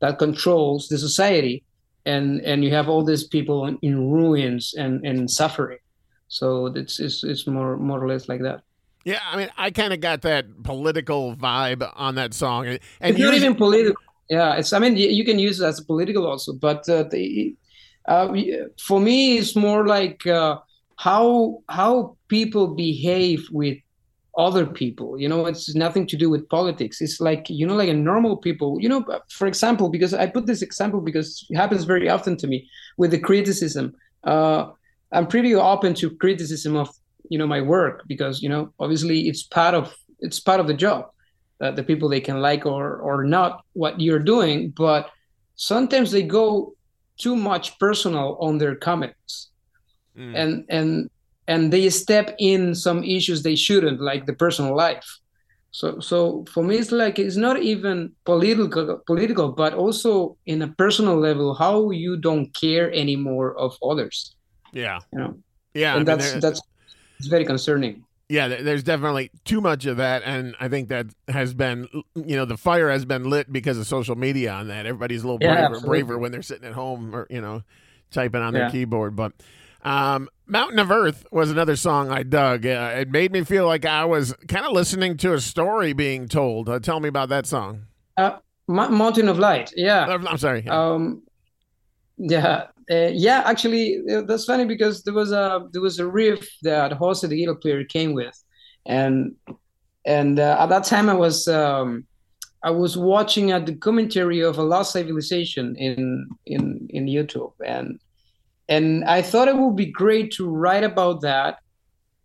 that 0.00 0.18
controls 0.18 0.88
the 0.88 0.98
society, 0.98 1.62
and 2.04 2.40
and 2.42 2.62
you 2.64 2.70
have 2.70 2.88
all 2.88 3.04
these 3.04 3.24
people 3.24 3.66
in, 3.66 3.78
in 3.80 4.10
ruins 4.10 4.74
and 4.76 5.04
and 5.06 5.30
suffering. 5.30 5.78
So 6.30 6.66
it's 6.66 7.00
it's 7.00 7.24
it's 7.24 7.46
more 7.46 7.76
more 7.76 8.02
or 8.02 8.06
less 8.06 8.28
like 8.28 8.40
that. 8.42 8.62
Yeah, 9.04 9.18
I 9.30 9.36
mean, 9.36 9.48
I 9.58 9.70
kind 9.70 9.92
of 9.92 10.00
got 10.00 10.22
that 10.22 10.62
political 10.62 11.34
vibe 11.34 11.90
on 11.96 12.14
that 12.14 12.34
song, 12.34 12.66
and, 12.66 12.78
it's 13.00 13.18
not 13.18 13.34
even 13.34 13.56
political. 13.56 14.00
Yeah, 14.28 14.54
it's. 14.54 14.72
I 14.72 14.78
mean, 14.78 14.96
you 14.96 15.24
can 15.24 15.40
use 15.40 15.60
it 15.60 15.66
as 15.66 15.80
political 15.80 16.26
also, 16.26 16.52
but 16.52 16.88
uh, 16.88 17.02
the, 17.10 17.56
uh, 18.06 18.28
for 18.78 19.00
me, 19.00 19.38
it's 19.38 19.56
more 19.56 19.88
like 19.88 20.24
uh, 20.26 20.58
how 20.96 21.62
how 21.68 22.16
people 22.28 22.68
behave 22.68 23.48
with 23.50 23.78
other 24.38 24.66
people. 24.66 25.18
You 25.18 25.28
know, 25.28 25.46
it's 25.46 25.74
nothing 25.74 26.06
to 26.06 26.16
do 26.16 26.30
with 26.30 26.48
politics. 26.48 27.00
It's 27.00 27.20
like 27.20 27.50
you 27.50 27.66
know, 27.66 27.74
like 27.74 27.88
a 27.88 27.94
normal 27.94 28.36
people. 28.36 28.78
You 28.80 28.88
know, 28.88 29.04
for 29.30 29.48
example, 29.48 29.88
because 29.88 30.14
I 30.14 30.28
put 30.28 30.46
this 30.46 30.62
example 30.62 31.00
because 31.00 31.44
it 31.50 31.56
happens 31.56 31.82
very 31.82 32.08
often 32.08 32.36
to 32.36 32.46
me 32.46 32.68
with 32.98 33.10
the 33.10 33.18
criticism. 33.18 33.94
Uh, 34.22 34.70
I'm 35.12 35.26
pretty 35.26 35.54
open 35.54 35.94
to 35.94 36.10
criticism 36.16 36.76
of 36.76 36.88
you 37.28 37.38
know 37.38 37.46
my 37.46 37.60
work 37.60 38.02
because 38.06 38.42
you 38.42 38.48
know 38.48 38.72
obviously 38.78 39.28
it's 39.28 39.42
part 39.42 39.74
of 39.74 39.94
it's 40.20 40.40
part 40.40 40.60
of 40.60 40.66
the 40.66 40.74
job 40.74 41.10
uh, 41.60 41.70
the 41.70 41.82
people 41.82 42.08
they 42.08 42.20
can 42.20 42.40
like 42.40 42.66
or 42.66 42.96
or 42.96 43.24
not 43.24 43.64
what 43.72 44.00
you're 44.00 44.18
doing 44.18 44.70
but 44.76 45.10
sometimes 45.56 46.10
they 46.10 46.22
go 46.22 46.74
too 47.20 47.36
much 47.36 47.78
personal 47.78 48.36
on 48.40 48.58
their 48.58 48.74
comments. 48.74 49.48
Mm. 50.18 50.34
and 50.34 50.64
and 50.68 51.10
and 51.46 51.72
they 51.72 51.88
step 51.88 52.34
in 52.38 52.74
some 52.74 53.04
issues 53.04 53.42
they 53.42 53.54
shouldn't 53.54 54.00
like 54.00 54.26
the 54.26 54.32
personal 54.32 54.74
life. 54.74 55.06
So 55.70 56.00
so 56.00 56.44
for 56.52 56.64
me 56.64 56.76
it's 56.76 56.90
like 56.90 57.20
it's 57.20 57.36
not 57.36 57.62
even 57.62 58.12
political 58.24 59.00
political 59.06 59.52
but 59.52 59.72
also 59.72 60.36
in 60.46 60.62
a 60.62 60.68
personal 60.82 61.16
level 61.16 61.54
how 61.54 61.90
you 61.90 62.16
don't 62.16 62.52
care 62.54 62.92
anymore 62.92 63.56
of 63.56 63.76
others 63.82 64.34
yeah, 64.72 65.00
you 65.12 65.18
know 65.18 65.36
yeah, 65.74 65.90
and 65.96 65.98
mean, 66.00 66.04
that's 66.06 66.32
there- 66.32 66.40
that's 66.40 66.60
it's 67.18 67.28
very 67.28 67.44
concerning 67.44 68.04
yeah. 68.28 68.46
There's 68.46 68.84
definitely 68.84 69.30
too 69.44 69.60
much 69.60 69.86
of 69.86 69.96
that, 69.96 70.22
and 70.24 70.54
I 70.60 70.68
think 70.68 70.88
that 70.88 71.06
has 71.26 71.52
been, 71.52 71.88
you 72.14 72.36
know, 72.36 72.44
the 72.44 72.56
fire 72.56 72.88
has 72.88 73.04
been 73.04 73.24
lit 73.28 73.52
because 73.52 73.76
of 73.76 73.88
social 73.88 74.14
media 74.14 74.52
on 74.52 74.68
that. 74.68 74.86
Everybody's 74.86 75.24
a 75.24 75.26
little 75.28 75.40
Yeah, 75.44 75.66
braver, 75.68 75.80
braver 75.84 76.18
when 76.18 76.30
they're 76.30 76.40
sitting 76.42 76.64
at 76.64 76.74
home 76.74 77.12
or 77.12 77.26
you 77.28 77.40
know, 77.40 77.62
typing 78.12 78.40
on 78.40 78.52
their 78.54 78.66
Yeah. 78.66 78.70
keyboard. 78.70 79.16
But 79.16 79.32
um, 79.82 80.28
"Mountain 80.46 80.78
of 80.78 80.92
Earth" 80.92 81.26
was 81.32 81.50
another 81.50 81.74
song 81.74 82.10
I 82.10 82.22
dug. 82.22 82.64
Uh, 82.64 82.92
it 82.98 83.10
made 83.10 83.32
me 83.32 83.42
feel 83.42 83.66
like 83.66 83.84
I 83.84 84.04
was 84.04 84.32
kind 84.46 84.64
of 84.64 84.70
listening 84.72 85.16
to 85.18 85.32
a 85.34 85.40
story 85.40 85.92
being 85.92 86.28
told. 86.28 86.68
Uh, 86.68 86.78
tell 86.78 87.00
me 87.00 87.08
about 87.08 87.30
that 87.30 87.46
song. 87.46 87.86
uh, 88.16 88.38
Mo- 88.68 88.90
mountain 88.90 89.28
of 89.28 89.40
light 89.40 89.72
yeah 89.74 90.06
I'm 90.06 90.38
sorry. 90.38 90.68
um 90.68 91.22
yeah 92.16 92.66
uh, 92.90 93.10
yeah 93.12 93.42
actually 93.46 94.00
uh, 94.10 94.22
that's 94.22 94.44
funny 94.44 94.64
because 94.64 95.02
there 95.04 95.14
was 95.14 95.32
a 95.32 95.66
there 95.72 95.82
was 95.82 95.98
a 95.98 96.06
riff 96.06 96.48
that 96.62 96.92
Jose 96.92 97.26
the 97.26 97.36
guitar 97.36 97.54
player 97.54 97.84
came 97.84 98.14
with. 98.14 98.36
And 98.86 99.36
and 100.04 100.40
uh, 100.40 100.56
at 100.58 100.70
that 100.70 100.84
time 100.84 101.10
i 101.10 101.14
was 101.14 101.46
um 101.46 102.06
i 102.62 102.70
was 102.70 102.96
watching 102.96 103.52
a 103.52 103.60
documentary 103.60 104.40
of 104.40 104.56
a 104.58 104.62
lost 104.62 104.92
civilization 104.92 105.76
in 105.76 106.28
in 106.46 106.86
in 106.90 107.06
youtube. 107.06 107.52
And 107.64 108.00
and 108.68 109.04
i 109.04 109.22
thought 109.22 109.48
it 109.48 109.56
would 109.56 109.76
be 109.76 109.86
great 109.86 110.32
to 110.32 110.48
write 110.48 110.84
about 110.84 111.20
that 111.20 111.58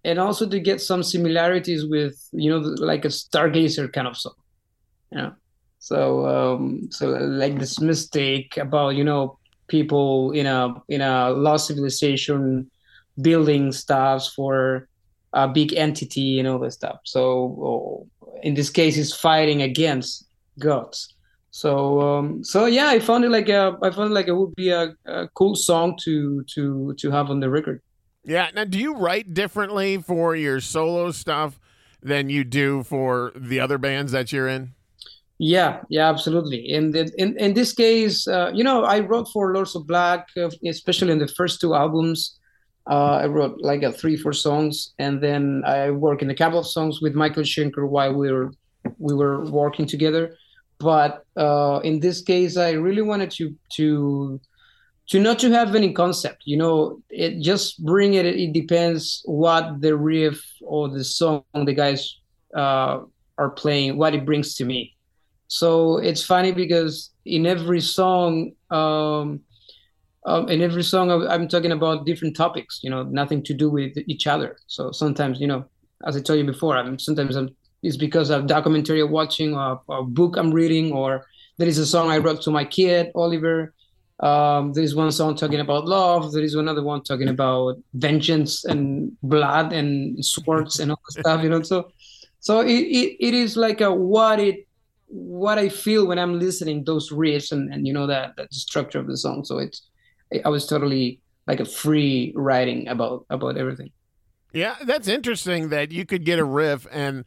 and 0.05 0.19
also 0.19 0.47
to 0.47 0.59
get 0.59 0.79
some 0.79 1.03
similarities 1.03 1.85
with 1.85 2.15
you 2.31 2.49
know 2.49 2.59
like 2.59 3.05
a 3.05 3.09
stargazer 3.09 3.91
kind 3.91 4.07
of 4.07 4.17
song. 4.17 4.35
You 5.11 5.17
know 5.17 5.33
so 5.79 6.25
um 6.25 6.87
so 6.89 7.09
like 7.09 7.59
this 7.59 7.79
mistake 7.79 8.57
about 8.57 8.95
you 8.95 9.03
know 9.03 9.37
people 9.67 10.31
in 10.31 10.45
a 10.45 10.73
in 10.89 11.01
a 11.01 11.31
lost 11.31 11.67
civilization 11.67 12.69
building 13.21 13.71
stuffs 13.71 14.33
for 14.33 14.87
a 15.33 15.47
big 15.47 15.73
entity 15.73 16.39
and 16.39 16.47
all 16.47 16.59
that 16.59 16.71
stuff 16.71 16.99
so 17.03 18.07
in 18.43 18.53
this 18.53 18.69
case 18.69 18.97
it's 18.97 19.15
fighting 19.15 19.61
against 19.61 20.25
gods 20.59 21.15
so 21.51 22.01
um 22.01 22.43
so 22.43 22.65
yeah 22.65 22.87
i 22.87 22.99
found 22.99 23.23
it 23.23 23.29
like 23.29 23.49
a 23.49 23.77
i 23.81 23.89
found 23.89 24.13
like 24.13 24.27
it 24.27 24.33
would 24.33 24.53
be 24.55 24.69
a, 24.69 24.93
a 25.05 25.27
cool 25.29 25.55
song 25.55 25.97
to 26.01 26.43
to 26.43 26.93
to 26.97 27.09
have 27.09 27.29
on 27.29 27.39
the 27.39 27.49
record 27.49 27.81
Yeah. 28.27 28.49
Now, 28.53 28.65
do 28.65 28.79
you 28.79 28.95
write 28.95 29.33
differently 29.33 29.97
for 30.01 30.35
your 30.35 30.59
solo 30.59 31.11
stuff 31.11 31.59
than 32.01 32.29
you 32.29 32.43
do 32.43 32.81
for 32.83 33.31
the 33.35 33.59
other 33.59 33.77
bands 33.77 34.11
that 34.11 34.31
you're 34.31 34.47
in? 34.47 34.73
Yeah, 35.37 35.81
yeah, 35.89 36.09
absolutely. 36.09 36.69
In 36.69 36.91
the, 36.91 37.11
in 37.17 37.37
in 37.37 37.53
this 37.53 37.73
case, 37.73 38.25
uh, 38.27 38.51
you 38.53 38.63
know, 38.63 38.83
I 38.85 38.99
wrote 39.01 39.27
for 39.33 39.53
Lords 39.53 39.75
of 39.75 39.85
Black, 39.85 40.27
uh, 40.37 40.49
especially 40.65 41.11
in 41.11 41.19
the 41.19 41.27
first 41.27 41.59
two 41.59 41.75
albums. 41.75 42.39
Uh, 42.89 43.19
I 43.23 43.25
wrote 43.27 43.57
like 43.59 43.83
a 43.83 43.91
three, 43.91 44.15
four 44.15 44.31
songs, 44.31 44.93
and 44.97 45.21
then 45.21 45.63
I 45.65 45.91
work 45.91 46.21
in 46.21 46.29
a 46.29 46.35
couple 46.35 46.59
of 46.59 46.67
songs 46.67 47.01
with 47.01 47.15
Michael 47.15 47.43
Schenker 47.43 47.87
while 47.87 48.13
we 48.13 48.31
were 48.31 48.51
we 48.97 49.13
were 49.13 49.43
working 49.49 49.85
together. 49.85 50.37
But 50.79 51.25
uh, 51.35 51.81
in 51.83 51.99
this 51.99 52.21
case, 52.21 52.55
I 52.55 52.71
really 52.71 53.01
wanted 53.01 53.31
to 53.31 53.53
to 53.73 54.39
to 55.09 55.19
not 55.19 55.39
to 55.39 55.51
have 55.51 55.75
any 55.75 55.91
concept. 55.93 56.43
You 56.45 56.57
know, 56.57 57.01
it 57.09 57.41
just 57.41 57.83
bring 57.83 58.13
it. 58.13 58.25
It 58.25 58.53
depends 58.53 59.21
what 59.25 59.81
the 59.81 59.97
riff 59.97 60.41
or 60.61 60.87
the 60.89 61.03
song 61.03 61.43
the 61.53 61.73
guys 61.73 62.17
uh, 62.55 63.01
are 63.37 63.49
playing, 63.51 63.97
what 63.97 64.15
it 64.15 64.25
brings 64.25 64.55
to 64.55 64.65
me. 64.65 64.94
So 65.47 65.97
it's 65.97 66.23
funny 66.23 66.51
because 66.51 67.11
in 67.25 67.45
every 67.45 67.81
song, 67.81 68.51
um, 68.71 69.41
um, 70.25 70.49
in 70.49 70.61
every 70.61 70.83
song, 70.83 71.11
I'm- 71.11 71.47
talking 71.47 71.71
about 71.71 72.05
different 72.05 72.35
topics. 72.35 72.79
You 72.83 72.89
know, 72.89 73.03
nothing 73.03 73.43
to 73.43 73.53
do 73.53 73.69
with 73.69 73.97
each 74.07 74.25
other. 74.27 74.57
So 74.67 74.91
sometimes, 74.91 75.39
you 75.39 75.47
know, 75.47 75.65
as 76.05 76.15
I 76.17 76.21
told 76.21 76.39
you 76.39 76.45
before, 76.45 76.75
I'm 76.77 76.97
sometimes 76.97 77.35
I'm, 77.35 77.49
it's 77.83 77.97
because 77.97 78.31
of 78.31 78.47
documentary 78.47 79.03
watching, 79.03 79.55
or 79.55 79.81
a 79.89 80.03
book 80.03 80.37
I'm 80.37 80.51
reading, 80.51 80.91
or 80.91 81.25
there 81.57 81.67
is 81.67 81.77
a 81.77 81.85
song 81.85 82.09
I 82.09 82.17
wrote 82.17 82.41
to 82.43 82.51
my 82.51 82.65
kid 82.65 83.11
Oliver. 83.15 83.73
Um, 84.21 84.73
there 84.73 84.83
is 84.83 84.95
one 84.95 85.11
song 85.11 85.35
talking 85.35 85.59
about 85.59 85.85
love. 85.85 86.31
There 86.31 86.43
is 86.43 86.55
another 86.55 86.81
one 86.83 87.03
talking 87.03 87.27
about 87.27 87.75
vengeance 87.93 88.63
and 88.65 89.11
blood 89.21 89.73
and 89.73 90.23
swords 90.25 90.79
and 90.79 90.91
all 90.91 90.99
that 91.13 91.19
stuff. 91.19 91.43
You 91.43 91.49
know, 91.49 91.61
so 91.61 91.91
so 92.39 92.61
it, 92.61 92.71
it, 92.71 93.17
it 93.19 93.33
is 93.33 93.57
like 93.57 93.81
a 93.81 93.93
what 93.93 94.39
it 94.39 94.67
what 95.07 95.57
I 95.57 95.69
feel 95.69 96.07
when 96.07 96.19
I'm 96.19 96.39
listening 96.39 96.83
those 96.83 97.11
riffs 97.11 97.51
and, 97.51 97.73
and 97.73 97.87
you 97.87 97.93
know 97.93 98.07
that 98.07 98.35
that 98.37 98.53
structure 98.53 98.99
of 98.99 99.07
the 99.07 99.17
song. 99.17 99.45
So 99.45 99.59
it's 99.59 99.87
I 100.43 100.49
was 100.49 100.65
totally 100.65 101.21
like 101.47 101.59
a 101.59 101.65
free 101.65 102.33
writing 102.35 102.87
about 102.87 103.25
about 103.29 103.57
everything. 103.57 103.91
Yeah, 104.53 104.75
that's 104.85 105.07
interesting 105.07 105.69
that 105.69 105.91
you 105.91 106.05
could 106.05 106.23
get 106.25 106.39
a 106.39 106.45
riff 106.45 106.87
and 106.91 107.25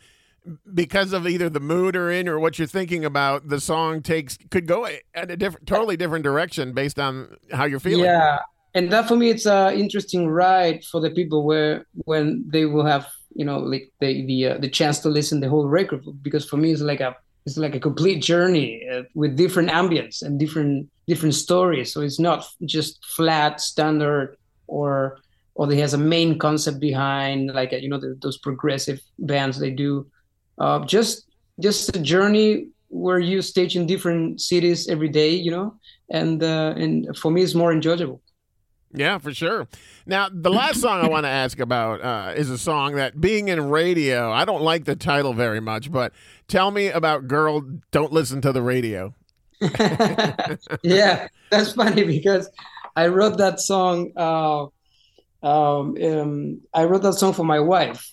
because 0.73 1.12
of 1.12 1.27
either 1.27 1.51
the 1.51 1.61
mood 1.61 1.95
or 1.95 2.11
in 2.11 2.29
or 2.29 2.38
what 2.38 2.59
you're 2.59 2.67
thinking 2.67 3.05
about, 3.05 3.49
the 3.49 3.61
song 3.61 4.01
takes 4.03 4.38
could 4.51 4.67
go 4.67 4.87
at 5.14 5.31
a 5.31 5.37
different, 5.37 5.67
totally 5.67 5.97
different 5.97 6.25
direction 6.25 6.73
based 6.73 6.99
on 6.99 7.37
how 7.53 7.64
you're 7.64 7.81
feeling. 7.81 8.07
Yeah, 8.07 8.38
and 8.75 8.91
that 8.93 9.09
for 9.09 9.17
me 9.17 9.31
it's 9.31 9.47
a 9.47 9.75
interesting 9.75 10.29
ride 10.29 10.85
for 10.85 11.01
the 11.01 11.11
people 11.11 11.45
where 11.45 11.87
when 12.05 12.45
they 12.49 12.64
will 12.64 12.87
have 12.87 13.07
you 13.35 13.45
know 13.45 13.59
like 13.59 13.93
the 14.01 14.27
the 14.27 14.47
uh, 14.47 14.59
the 14.59 14.69
chance 14.69 15.01
to 15.01 15.09
listen 15.09 15.41
the 15.41 15.49
whole 15.49 15.67
record 15.67 16.03
because 16.23 16.49
for 16.49 16.57
me 16.57 16.73
it's 16.73 16.81
like 16.81 17.01
a 17.01 17.14
it's 17.49 17.57
like 17.57 17.75
a 17.75 17.81
complete 17.81 18.21
journey 18.23 18.87
uh, 18.93 19.03
with 19.15 19.37
different 19.37 19.71
ambience 19.71 20.23
and 20.23 20.39
different 20.39 20.89
different 21.07 21.35
stories. 21.35 21.93
So 21.93 22.03
it's 22.03 22.21
not 22.21 22.45
just 22.65 23.05
flat 23.17 23.61
standard 23.61 24.37
or 24.67 25.19
or 25.55 25.67
they 25.67 25.81
has 25.81 25.95
a 25.95 25.99
main 25.99 26.39
concept 26.39 26.79
behind 26.79 27.41
like 27.55 27.73
uh, 27.73 27.77
you 27.77 27.89
know 27.89 27.99
the, 27.99 28.17
those 28.21 28.39
progressive 28.39 29.01
bands 29.19 29.59
they 29.59 29.71
do. 29.71 30.07
Uh, 30.59 30.85
just 30.85 31.15
just 31.61 31.97
a 31.97 32.01
journey 32.01 32.69
where 32.91 33.19
you 33.19 33.43
stage 33.43 33.77
in 33.77 33.87
different 33.87 34.41
cities 34.41 34.89
every 34.89 35.09
day, 35.09 35.31
you 35.31 35.51
know, 35.51 35.75
and 36.11 36.43
uh, 36.43 36.75
and 36.77 37.17
for 37.17 37.31
me 37.31 37.43
it's 37.43 37.55
more 37.55 37.73
enjoyable. 37.73 38.21
Yeah, 38.92 39.18
for 39.18 39.35
sure. 39.35 39.68
Now, 40.07 40.29
the 40.33 40.51
last 40.51 40.81
song 40.81 41.05
I 41.05 41.09
want 41.09 41.24
to 41.24 41.31
ask 41.31 41.59
about 41.61 42.01
uh, 42.01 42.33
is 42.35 42.51
a 42.51 42.59
song 42.59 42.94
that, 42.94 43.20
being 43.20 43.48
in 43.48 43.68
radio, 43.68 44.33
I 44.33 44.44
don't 44.44 44.62
like 44.62 44.85
the 44.85 44.96
title 44.96 45.35
very 45.35 45.61
much, 45.61 45.92
but 45.92 46.12
tell 46.46 46.70
me 46.70 46.88
about 46.88 47.29
Girl, 47.29 47.61
Don't 47.90 48.12
Listen 48.12 48.40
to 48.42 48.53
the 48.53 48.62
Radio. 48.62 49.14
yeah, 50.83 51.27
that's 51.51 51.72
funny 51.72 52.05
because 52.05 52.48
I 52.96 53.09
wrote 53.09 53.38
that 53.38 53.61
song. 53.61 54.12
Uh, 54.16 54.66
um, 55.42 55.96
um, 56.03 56.61
I 56.74 56.85
wrote 56.85 57.03
that 57.03 57.14
song 57.14 57.33
for 57.33 57.44
my 57.44 57.61
wife, 57.61 58.11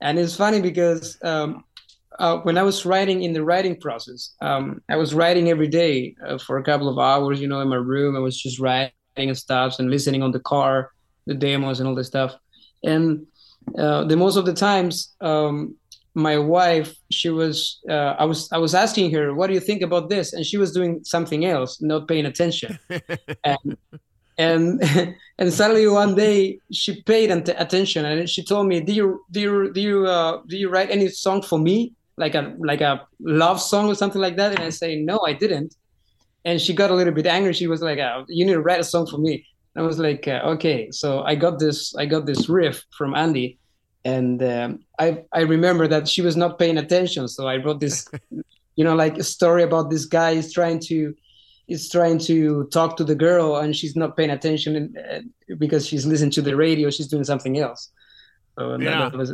and 0.00 0.18
it's 0.18 0.34
funny 0.34 0.60
because 0.60 1.18
um, 1.22 1.64
uh, 2.18 2.38
when 2.38 2.58
I 2.58 2.62
was 2.62 2.84
writing 2.84 3.22
in 3.22 3.32
the 3.32 3.44
writing 3.44 3.78
process, 3.78 4.34
um, 4.40 4.82
I 4.88 4.96
was 4.96 5.14
writing 5.14 5.50
every 5.50 5.68
day 5.68 6.16
uh, 6.26 6.38
for 6.38 6.58
a 6.58 6.64
couple 6.64 6.88
of 6.88 6.98
hours. 6.98 7.40
You 7.40 7.48
know, 7.48 7.60
in 7.60 7.68
my 7.68 7.76
room, 7.76 8.16
I 8.16 8.20
was 8.20 8.40
just 8.40 8.58
writing 8.58 8.92
and 9.26 9.36
stuff 9.36 9.78
and 9.78 9.90
listening 9.90 10.22
on 10.22 10.30
the 10.30 10.40
car, 10.40 10.92
the 11.26 11.34
demos 11.34 11.80
and 11.80 11.88
all 11.88 11.94
this 11.94 12.06
stuff. 12.06 12.36
And 12.84 13.26
uh, 13.76 14.04
the 14.04 14.16
most 14.16 14.36
of 14.36 14.46
the 14.46 14.54
times, 14.54 15.14
um, 15.20 15.74
my 16.14 16.38
wife, 16.38 16.94
she 17.10 17.28
was, 17.28 17.80
uh, 17.88 18.14
I 18.18 18.24
was, 18.24 18.48
I 18.52 18.58
was 18.58 18.74
asking 18.74 19.12
her, 19.12 19.34
"What 19.34 19.46
do 19.48 19.54
you 19.54 19.60
think 19.60 19.82
about 19.82 20.08
this?" 20.08 20.32
And 20.32 20.44
she 20.44 20.56
was 20.56 20.72
doing 20.72 21.00
something 21.04 21.44
else, 21.44 21.80
not 21.80 22.08
paying 22.08 22.26
attention. 22.26 22.78
and 23.44 23.76
and 24.38 24.82
and 25.38 25.52
suddenly 25.52 25.86
one 25.86 26.14
day 26.14 26.58
she 26.72 27.02
paid 27.02 27.30
attention 27.30 28.04
and 28.04 28.28
she 28.28 28.42
told 28.42 28.66
me, 28.66 28.80
"Do 28.80 28.92
you 28.92 29.24
do 29.30 29.40
you 29.40 29.72
do 29.72 29.80
you 29.80 30.06
uh, 30.06 30.40
do 30.46 30.56
you 30.56 30.70
write 30.70 30.90
any 30.90 31.08
song 31.08 31.42
for 31.42 31.58
me, 31.58 31.92
like 32.16 32.34
a 32.34 32.54
like 32.58 32.80
a 32.80 33.06
love 33.20 33.60
song 33.60 33.88
or 33.88 33.94
something 33.94 34.22
like 34.22 34.36
that?" 34.36 34.52
And 34.52 34.60
I 34.60 34.70
say, 34.70 34.96
"No, 34.96 35.20
I 35.26 35.32
didn't." 35.32 35.76
And 36.44 36.60
she 36.60 36.72
got 36.72 36.90
a 36.90 36.94
little 36.94 37.12
bit 37.12 37.26
angry. 37.26 37.52
She 37.52 37.66
was 37.66 37.82
like, 37.82 37.98
uh, 37.98 38.24
"You 38.28 38.46
need 38.46 38.52
to 38.54 38.60
write 38.62 38.80
a 38.80 38.84
song 38.84 39.06
for 39.06 39.18
me." 39.18 39.44
I 39.76 39.82
was 39.82 39.98
like, 39.98 40.26
uh, 40.28 40.40
"Okay." 40.54 40.90
So 40.90 41.22
I 41.22 41.34
got 41.34 41.58
this 41.58 41.94
I 41.96 42.06
got 42.06 42.26
this 42.26 42.48
riff 42.48 42.84
from 42.96 43.14
Andy, 43.14 43.58
and 44.04 44.42
um, 44.42 44.78
I 44.98 45.22
I 45.32 45.40
remember 45.40 45.86
that 45.88 46.08
she 46.08 46.22
was 46.22 46.36
not 46.36 46.58
paying 46.58 46.78
attention. 46.78 47.28
So 47.28 47.46
I 47.46 47.56
wrote 47.56 47.80
this, 47.80 48.06
you 48.76 48.84
know, 48.84 48.94
like 48.94 49.18
a 49.18 49.24
story 49.24 49.62
about 49.62 49.90
this 49.90 50.04
guy 50.06 50.30
is 50.32 50.52
trying 50.52 50.80
to 50.90 51.14
is 51.66 51.90
trying 51.90 52.18
to 52.18 52.64
talk 52.72 52.96
to 52.96 53.04
the 53.04 53.14
girl 53.14 53.56
and 53.56 53.76
she's 53.76 53.94
not 53.94 54.16
paying 54.16 54.30
attention 54.30 54.74
and, 54.74 54.96
uh, 54.98 55.54
because 55.58 55.86
she's 55.86 56.06
listening 56.06 56.30
to 56.30 56.40
the 56.40 56.56
radio 56.56 56.88
she's 56.88 57.08
doing 57.08 57.24
something 57.24 57.58
else 57.58 57.90
so 58.58 58.70
that- 58.70 58.80
Yeah. 58.82 59.10
that 59.10 59.18
was 59.18 59.30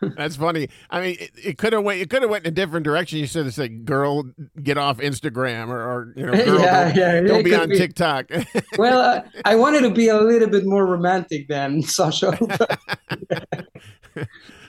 That's 0.00 0.36
funny. 0.36 0.68
I 0.90 1.00
mean, 1.00 1.16
it, 1.18 1.30
it 1.42 1.58
could 1.58 1.72
have 1.72 1.82
went. 1.82 2.00
It 2.00 2.10
could 2.10 2.22
have 2.22 2.30
went 2.30 2.44
in 2.44 2.48
a 2.52 2.54
different 2.54 2.84
direction. 2.84 3.18
You 3.20 3.26
should 3.26 3.46
have 3.46 3.54
said, 3.54 3.84
"Girl, 3.84 4.24
get 4.62 4.76
off 4.76 4.98
Instagram," 4.98 5.68
or, 5.68 5.80
or 5.80 6.12
you 6.16 6.26
know, 6.26 6.32
"Girl, 6.44 6.60
Yeah, 6.60 6.84
don't, 6.92 6.96
yeah, 6.96 7.20
don't 7.20 7.44
be 7.44 7.54
on 7.54 7.68
be. 7.70 7.78
TikTok." 7.78 8.30
well 8.78 8.98
uh, 9.00 9.22
i 9.44 9.54
wanted 9.54 9.80
to 9.82 9.90
be 9.90 10.08
a 10.08 10.18
little 10.18 10.48
bit 10.48 10.66
more 10.66 10.84
romantic 10.86 11.48
than 11.48 11.80
Sasha. 11.96 12.36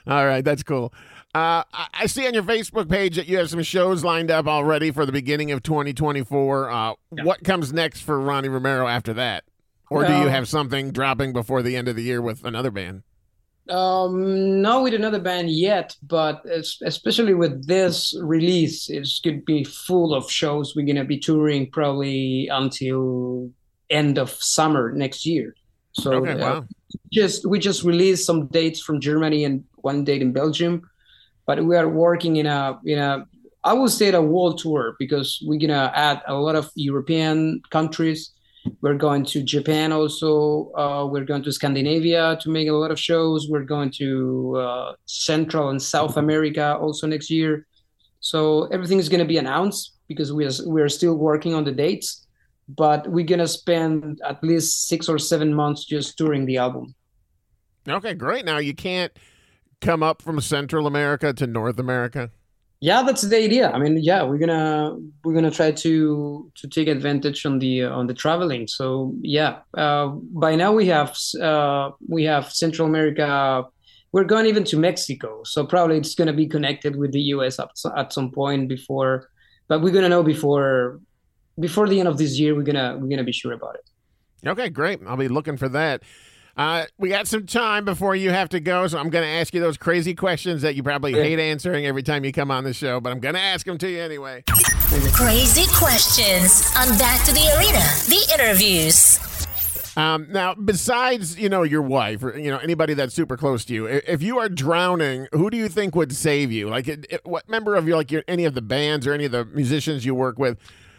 All 0.07 0.25
right, 0.25 0.43
that's 0.45 0.63
cool. 0.63 0.93
Uh, 1.33 1.63
I 1.73 1.87
I 1.93 2.05
see 2.05 2.25
on 2.27 2.33
your 2.33 2.43
Facebook 2.43 2.89
page 2.89 3.15
that 3.17 3.27
you 3.27 3.37
have 3.37 3.49
some 3.49 3.61
shows 3.63 4.03
lined 4.03 4.31
up 4.31 4.47
already 4.47 4.91
for 4.91 5.05
the 5.05 5.11
beginning 5.11 5.51
of 5.51 5.63
2024. 5.63 6.69
Uh, 6.69 6.93
What 7.09 7.43
comes 7.43 7.73
next 7.73 8.01
for 8.01 8.19
Ronnie 8.21 8.47
Romero 8.49 8.87
after 8.87 9.13
that? 9.13 9.43
Or 9.89 10.05
do 10.05 10.13
you 10.17 10.27
have 10.27 10.47
something 10.47 10.91
dropping 10.91 11.31
before 11.33 11.61
the 11.61 11.75
end 11.75 11.87
of 11.87 11.95
the 11.95 12.01
year 12.03 12.21
with 12.21 12.43
another 12.43 12.71
band? 12.71 13.03
Um 13.69 14.61
not 14.61 14.83
with 14.83 14.93
another 14.93 15.19
band 15.19 15.49
yet 15.49 15.95
but 16.03 16.45
es- 16.51 16.81
especially 16.83 17.33
with 17.33 17.65
this 17.67 18.13
release 18.21 18.89
it's 18.89 19.19
going 19.19 19.39
to 19.39 19.43
be 19.45 19.63
full 19.63 20.13
of 20.13 20.29
shows 20.29 20.75
we're 20.75 20.85
going 20.85 20.95
to 20.95 21.03
be 21.03 21.17
touring 21.17 21.69
probably 21.71 22.47
until 22.51 23.49
end 23.89 24.17
of 24.19 24.29
summer 24.29 24.91
next 24.91 25.25
year 25.25 25.55
so 25.93 26.13
Okay, 26.13 26.33
uh, 26.33 26.37
wow. 26.37 26.65
just 27.11 27.45
we 27.47 27.57
just 27.57 27.83
released 27.83 28.25
some 28.25 28.47
dates 28.47 28.81
from 28.81 28.99
Germany 28.99 29.45
and 29.45 29.63
one 29.77 30.03
date 30.03 30.21
in 30.21 30.33
Belgium, 30.33 30.81
but 31.47 31.63
we 31.63 31.77
are 31.77 31.87
working 31.87 32.35
in 32.35 32.45
a 32.45 32.77
in 32.83 32.99
a 32.99 33.25
I 33.63 33.71
would 33.73 33.91
say 33.91 34.11
a 34.11 34.21
world 34.21 34.57
tour 34.59 34.95
because 34.99 35.39
we're 35.47 35.59
gonna 35.59 35.91
add 35.95 36.21
a 36.27 36.35
lot 36.35 36.55
of 36.55 36.69
European 36.75 37.61
countries. 37.71 38.31
We're 38.81 38.95
going 38.95 39.25
to 39.25 39.43
Japan 39.43 39.91
also. 39.91 40.71
Uh, 40.73 41.05
we're 41.05 41.25
going 41.25 41.43
to 41.43 41.51
Scandinavia 41.51 42.37
to 42.41 42.49
make 42.49 42.67
a 42.67 42.71
lot 42.71 42.91
of 42.91 42.99
shows. 42.99 43.47
We're 43.49 43.63
going 43.63 43.91
to 43.97 44.55
uh, 44.57 44.93
Central 45.05 45.69
and 45.69 45.81
South 45.81 46.17
America 46.17 46.75
also 46.75 47.07
next 47.07 47.29
year. 47.29 47.67
So 48.19 48.65
everything 48.65 48.99
is 48.99 49.09
going 49.09 49.19
to 49.19 49.25
be 49.25 49.37
announced 49.37 49.95
because 50.07 50.31
we 50.31 50.45
are 50.45 50.51
we 50.67 50.81
are 50.81 50.89
still 50.89 51.15
working 51.15 51.53
on 51.53 51.63
the 51.63 51.71
dates, 51.71 52.27
but 52.67 53.07
we're 53.07 53.25
gonna 53.25 53.47
spend 53.47 54.21
at 54.27 54.43
least 54.43 54.87
six 54.87 55.09
or 55.09 55.17
seven 55.17 55.53
months 55.53 55.85
just 55.85 56.17
touring 56.17 56.45
the 56.45 56.57
album. 56.57 56.93
Okay, 57.87 58.13
great. 58.13 58.45
Now 58.45 58.57
you 58.57 58.73
can't 58.73 59.11
come 59.81 60.03
up 60.03 60.21
from 60.21 60.39
Central 60.41 60.87
America 60.87 61.33
to 61.33 61.47
North 61.47 61.79
America. 61.79 62.31
Yeah, 62.81 63.03
that's 63.03 63.21
the 63.21 63.37
idea. 63.37 63.71
I 63.71 63.79
mean, 63.79 63.97
yeah, 63.97 64.23
we're 64.23 64.37
gonna 64.37 64.97
we're 65.23 65.33
gonna 65.33 65.51
try 65.51 65.71
to 65.71 66.51
to 66.55 66.67
take 66.67 66.87
advantage 66.87 67.45
on 67.45 67.59
the 67.59 67.83
on 67.83 68.07
the 68.07 68.13
traveling. 68.13 68.67
So 68.67 69.13
yeah, 69.21 69.59
uh, 69.75 70.07
by 70.07 70.55
now 70.55 70.73
we 70.73 70.85
have 70.87 71.17
uh, 71.41 71.91
we 72.07 72.25
have 72.25 72.51
Central 72.51 72.87
America. 72.87 73.63
We're 74.11 74.23
going 74.23 74.45
even 74.45 74.63
to 74.65 74.77
Mexico, 74.77 75.41
so 75.43 75.65
probably 75.65 75.97
it's 75.97 76.15
gonna 76.15 76.33
be 76.33 76.47
connected 76.47 76.95
with 76.95 77.11
the 77.11 77.21
U.S. 77.35 77.59
at, 77.59 77.69
at 77.97 78.13
some 78.13 78.31
point 78.31 78.69
before. 78.69 79.29
But 79.67 79.81
we're 79.81 79.93
gonna 79.93 80.09
know 80.09 80.23
before 80.23 80.99
before 81.59 81.87
the 81.87 81.99
end 81.99 82.09
of 82.09 82.17
this 82.17 82.37
year. 82.37 82.55
We're 82.55 82.63
gonna 82.63 82.97
we're 82.99 83.09
gonna 83.09 83.23
be 83.23 83.31
sure 83.31 83.53
about 83.53 83.75
it. 83.75 84.47
Okay, 84.47 84.69
great. 84.69 84.99
I'll 85.07 85.17
be 85.17 85.27
looking 85.27 85.57
for 85.57 85.69
that. 85.69 86.03
Uh, 86.57 86.85
we 86.97 87.09
got 87.09 87.27
some 87.27 87.45
time 87.45 87.83
before 87.83 88.15
you 88.15 88.29
have 88.31 88.47
to 88.49 88.61
go, 88.61 88.87
so 88.87 88.97
I'm 88.97 89.09
going 89.09 89.23
to 89.25 89.29
ask 89.29 89.53
you 89.53 89.59
those 89.59 89.75
crazy 89.77 90.15
questions 90.15 90.61
that 90.61 90.73
you 90.75 90.83
probably 90.83 91.11
hate 91.11 91.37
answering 91.37 91.85
every 91.85 92.01
time 92.03 92.23
you 92.23 92.31
come 92.31 92.49
on 92.49 92.63
the 92.63 92.73
show, 92.73 93.01
but 93.01 93.11
I'm 93.11 93.19
going 93.19 93.35
to 93.35 93.41
ask 93.41 93.65
them 93.65 93.77
to 93.79 93.89
you 93.89 93.99
anyway. 94.01 94.41
Crazy 95.11 95.65
questions 95.75 96.71
on 96.77 96.97
Back 96.97 97.25
to 97.25 97.33
the 97.33 97.41
Arena, 97.57 97.79
the 98.07 98.33
interviews. 98.41 99.19
Um, 99.97 100.27
now, 100.29 100.53
besides 100.55 101.37
you 101.39 101.47
know 101.49 101.63
your 101.63 101.81
wife 101.81 102.21
or 102.23 102.37
you 102.37 102.51
know 102.51 102.57
anybody 102.57 102.93
that's 102.93 103.13
super 103.13 103.35
close 103.37 103.63
to 103.65 103.73
you, 103.73 103.85
if 103.87 104.21
you 104.21 104.39
are 104.39 104.47
drowning, 104.49 105.27
who 105.33 105.49
do 105.49 105.55
you 105.57 105.67
think 105.69 105.95
would 105.95 106.13
save 106.13 106.51
you? 106.51 106.69
Like, 106.69 106.87
it, 106.89 107.05
it- 107.09 107.25
what 107.25 107.47
member 107.49 107.75
of 107.75 107.87
your 107.87 107.97
like 107.97 108.11
your, 108.11 108.23
any 108.27 108.43
of 108.45 108.55
the 108.55 108.61
bands 108.61 109.05
or 109.07 109.13
any 109.13 109.23
of 109.25 109.31
the 109.31 109.43
musicians 109.45 110.05
you 110.05 110.13
work 110.13 110.37
with, 110.37 110.57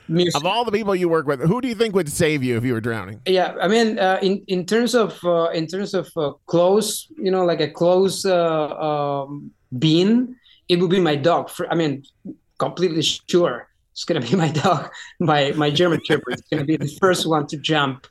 Music. 0.09 0.37
of 0.37 0.47
all 0.47 0.65
the 0.65 0.73
people 0.73 0.95
you 0.95 1.09
work 1.09 1.27
with, 1.27 1.41
who 1.41 1.61
do 1.61 1.69
you 1.69 1.75
think 1.75 1.95
would 1.95 2.11
save 2.11 2.43
you 2.43 2.57
if 2.57 2.65
you 2.65 2.73
were 2.73 2.81
drowning? 2.81 3.21
Yeah, 3.27 3.55
I 3.61 3.69
mean, 3.69 3.99
uh, 3.99 4.19
in 4.23 4.43
in 4.47 4.65
terms 4.65 4.95
of 4.95 5.19
uh, 5.25 5.51
in 5.51 5.67
terms 5.67 5.95
of 5.95 6.09
uh, 6.17 6.33
close, 6.47 7.09
you 7.17 7.31
know, 7.31 7.45
like 7.45 7.61
a 7.61 7.71
close 7.71 8.25
uh, 8.25 8.69
um, 8.79 9.51
being, 9.79 10.37
it 10.69 10.81
would 10.81 10.91
be 10.91 11.01
my 11.01 11.17
dog. 11.17 11.51
For, 11.51 11.71
I 11.71 11.75
mean, 11.75 12.05
completely 12.59 13.03
sure 13.03 13.69
it's 13.97 14.05
gonna 14.05 14.21
be 14.21 14.37
my 14.45 14.51
dog, 14.51 14.91
my 15.21 15.53
my 15.53 15.71
German 15.71 16.01
Shepherd. 16.05 16.35
It's 16.35 16.49
gonna 16.51 16.65
be 16.65 16.77
the 16.77 16.89
first 17.01 17.27
one 17.27 17.47
to 17.49 17.57
jump, 17.57 18.07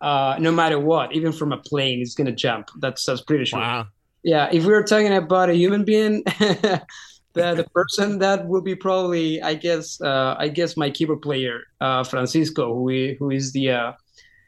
uh, 0.00 0.36
no 0.40 0.50
matter 0.50 0.78
what, 0.80 1.14
even 1.14 1.32
from 1.32 1.52
a 1.52 1.58
plane. 1.58 2.00
It's 2.02 2.14
gonna 2.14 2.32
jump. 2.32 2.70
That's 2.80 3.06
that's 3.06 3.22
pretty 3.22 3.44
sure. 3.44 3.60
Wow. 3.60 3.86
Yeah, 4.24 4.48
if 4.52 4.64
we 4.64 4.72
were 4.72 4.82
talking 4.82 5.14
about 5.14 5.48
a 5.48 5.54
human 5.54 5.84
being, 5.84 6.24
the 7.38 7.62
the 7.62 7.68
person 7.70 8.18
that 8.18 8.46
will 8.46 8.60
be 8.60 8.74
probably, 8.74 9.40
I 9.42 9.54
guess, 9.54 10.00
uh, 10.00 10.36
I 10.38 10.48
guess 10.48 10.76
my 10.76 10.90
keyboard 10.90 11.22
player, 11.22 11.62
uh, 11.80 12.04
Francisco, 12.04 12.74
who 12.74 13.14
who 13.18 13.30
is 13.30 13.52
the 13.52 13.70
uh, 13.70 13.92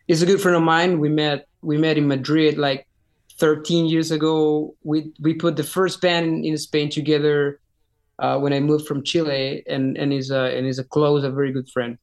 is 0.09 0.23
a 0.23 0.27
good 0.27 0.41
friend 0.41 0.57
of 0.57 0.63
mine. 0.63 1.01
We 1.01 1.09
met 1.09 1.47
we 1.63 1.79
met 1.79 1.97
in 1.97 2.07
Madrid 2.09 2.59
like 2.59 2.87
13 3.39 3.87
years 3.87 4.11
ago. 4.11 4.75
We 4.83 5.13
we 5.21 5.35
put 5.35 5.57
the 5.57 5.65
first 5.65 6.01
band 6.01 6.27
in, 6.27 6.45
in 6.45 6.59
Spain 6.59 6.91
together 6.91 7.61
uh, 8.19 8.39
when 8.39 8.53
I 8.53 8.61
moved 8.61 8.87
from 8.87 9.03
Chile, 9.03 9.63
and 9.67 9.97
and 9.97 10.13
is 10.13 10.31
a 10.31 10.57
and 10.57 10.67
is 10.67 10.79
a 10.79 10.85
close, 10.85 11.25
a 11.25 11.31
very 11.31 11.53
good 11.53 11.69
friend. 11.69 11.99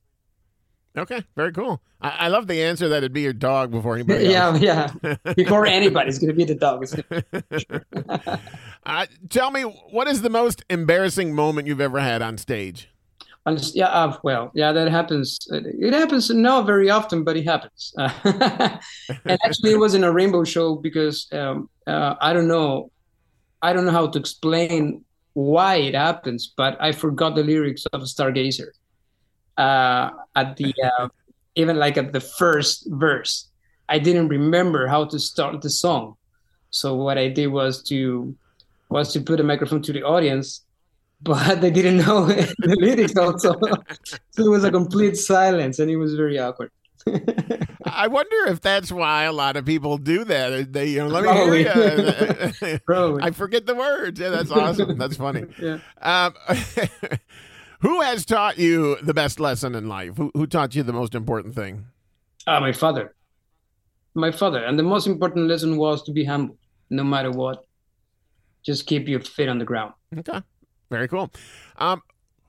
Okay, 0.97 1.23
very 1.35 1.53
cool. 1.53 1.79
I, 2.01 2.09
I 2.09 2.27
love 2.29 2.47
the 2.47 2.61
answer 2.63 2.89
that 2.89 2.97
it'd 2.97 3.13
be 3.13 3.21
your 3.21 3.33
dog 3.33 3.71
before 3.71 3.95
anybody 3.95 4.25
yeah, 4.29 4.45
else. 4.45 4.61
yeah. 4.61 5.13
Before 5.35 5.65
anybody, 5.65 6.09
it's 6.09 6.19
gonna 6.19 6.33
be 6.33 6.43
the 6.43 6.55
dog. 6.55 6.85
Uh, 8.87 9.05
tell 9.29 9.51
me, 9.51 9.63
what 9.63 10.07
is 10.07 10.21
the 10.21 10.29
most 10.29 10.63
embarrassing 10.69 11.35
moment 11.35 11.67
you've 11.67 11.81
ever 11.81 11.99
had 11.99 12.21
on 12.21 12.37
stage? 12.37 12.89
Yeah, 13.73 13.87
uh, 13.87 14.17
well, 14.23 14.49
yeah, 14.53 14.71
that 14.71 14.89
happens. 14.89 15.45
It 15.51 15.93
happens 15.93 16.29
not 16.29 16.65
very 16.65 16.89
often, 16.89 17.25
but 17.25 17.35
it 17.35 17.43
happens. 17.43 17.93
and 17.97 19.39
actually, 19.43 19.71
it 19.71 19.79
was 19.79 19.93
in 19.93 20.05
a 20.05 20.11
rainbow 20.11 20.45
show 20.45 20.75
because 20.75 21.27
um, 21.33 21.69
uh, 21.85 22.15
I 22.21 22.31
don't 22.31 22.47
know, 22.47 22.91
I 23.61 23.73
don't 23.73 23.85
know 23.85 23.91
how 23.91 24.07
to 24.07 24.19
explain 24.19 25.03
why 25.33 25.75
it 25.75 25.93
happens, 25.93 26.53
but 26.55 26.77
I 26.81 26.93
forgot 26.93 27.35
the 27.35 27.43
lyrics 27.43 27.85
of 27.87 28.01
Stargazer 28.03 28.69
uh, 29.57 30.11
at 30.35 30.55
the 30.55 30.73
uh, 30.81 31.09
even 31.55 31.77
like 31.77 31.97
at 31.97 32.13
the 32.13 32.21
first 32.21 32.87
verse. 32.89 33.49
I 33.89 33.99
didn't 33.99 34.29
remember 34.29 34.87
how 34.87 35.05
to 35.05 35.19
start 35.19 35.61
the 35.61 35.69
song, 35.69 36.15
so 36.69 36.95
what 36.95 37.17
I 37.17 37.27
did 37.29 37.47
was 37.47 37.83
to 37.83 38.35
was 38.89 39.11
to 39.13 39.21
put 39.21 39.39
a 39.39 39.43
microphone 39.43 39.81
to 39.81 39.93
the 39.93 40.03
audience 40.03 40.61
but 41.21 41.61
they 41.61 41.71
didn't 41.71 41.97
know 41.97 42.25
the 42.25 42.77
lyrics 42.79 43.15
also. 43.17 43.59
so 44.31 44.45
it 44.45 44.49
was 44.49 44.63
a 44.63 44.71
complete 44.71 45.17
silence 45.17 45.79
and 45.79 45.89
it 45.89 45.97
was 45.97 46.15
very 46.15 46.37
awkward. 46.39 46.71
I 47.85 48.07
wonder 48.07 48.47
if 48.47 48.59
that's 48.59 48.91
why 48.91 49.23
a 49.23 49.31
lot 49.31 49.55
of 49.55 49.65
people 49.65 49.97
do 49.97 50.25
that. 50.25 50.73
They, 50.73 50.87
you 50.87 50.99
know, 50.99 51.07
let 51.07 51.23
me 51.23 51.29
Probably. 51.29 51.63
hear 51.63 52.53
you. 52.61 52.79
Probably. 52.85 53.23
I 53.23 53.31
forget 53.31 53.65
the 53.65 53.75
words. 53.75 54.19
Yeah, 54.19 54.29
that's 54.29 54.51
awesome. 54.51 54.97
That's 54.97 55.15
funny. 55.15 55.45
Yeah. 55.57 55.79
Um, 56.01 56.33
who 57.79 58.01
has 58.01 58.25
taught 58.25 58.57
you 58.57 58.97
the 59.01 59.13
best 59.13 59.39
lesson 59.39 59.73
in 59.73 59.87
life? 59.87 60.17
Who, 60.17 60.31
who 60.33 60.47
taught 60.47 60.75
you 60.75 60.83
the 60.83 60.93
most 60.93 61.15
important 61.15 61.55
thing? 61.55 61.85
Ah, 62.45 62.59
my 62.59 62.73
father. 62.73 63.15
My 64.13 64.31
father. 64.31 64.65
And 64.65 64.77
the 64.77 64.83
most 64.83 65.07
important 65.07 65.47
lesson 65.47 65.77
was 65.77 66.03
to 66.03 66.11
be 66.11 66.25
humble, 66.25 66.57
no 66.89 67.05
matter 67.05 67.31
what. 67.31 67.66
Just 68.67 68.85
keep 68.85 69.07
your 69.07 69.21
feet 69.21 69.47
on 69.49 69.57
the 69.57 69.65
ground. 69.65 69.93
Okay, 70.15 70.41
very 70.91 71.07
cool. 71.07 71.31
Um, 71.77 72.01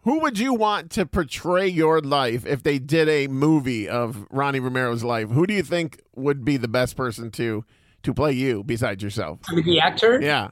who 0.02 0.18
would 0.20 0.38
you 0.38 0.52
want 0.52 0.90
to 0.92 1.07
portray 1.07 1.68
your 1.68 2.00
life 2.00 2.44
if 2.44 2.62
they 2.64 2.78
did 2.81 3.09
a 3.09 3.28
movie 3.28 3.88
of 3.88 4.26
Ronnie 4.31 4.59
Romero's 4.61 5.04
life? 5.04 5.28
Who 5.31 5.46
do 5.46 5.54
you 5.54 5.62
think 5.62 6.02
would 6.16 6.44
be 6.44 6.57
the 6.57 6.68
best 6.68 6.96
person 6.96 7.31
to 7.33 7.64
to 8.02 8.12
play 8.12 8.33
you 8.33 8.64
besides 8.64 9.00
yourself? 9.02 9.38
I 9.48 9.54
mean, 9.54 9.64
the 9.64 9.78
actor, 9.81 10.20
Yeah. 10.20 10.50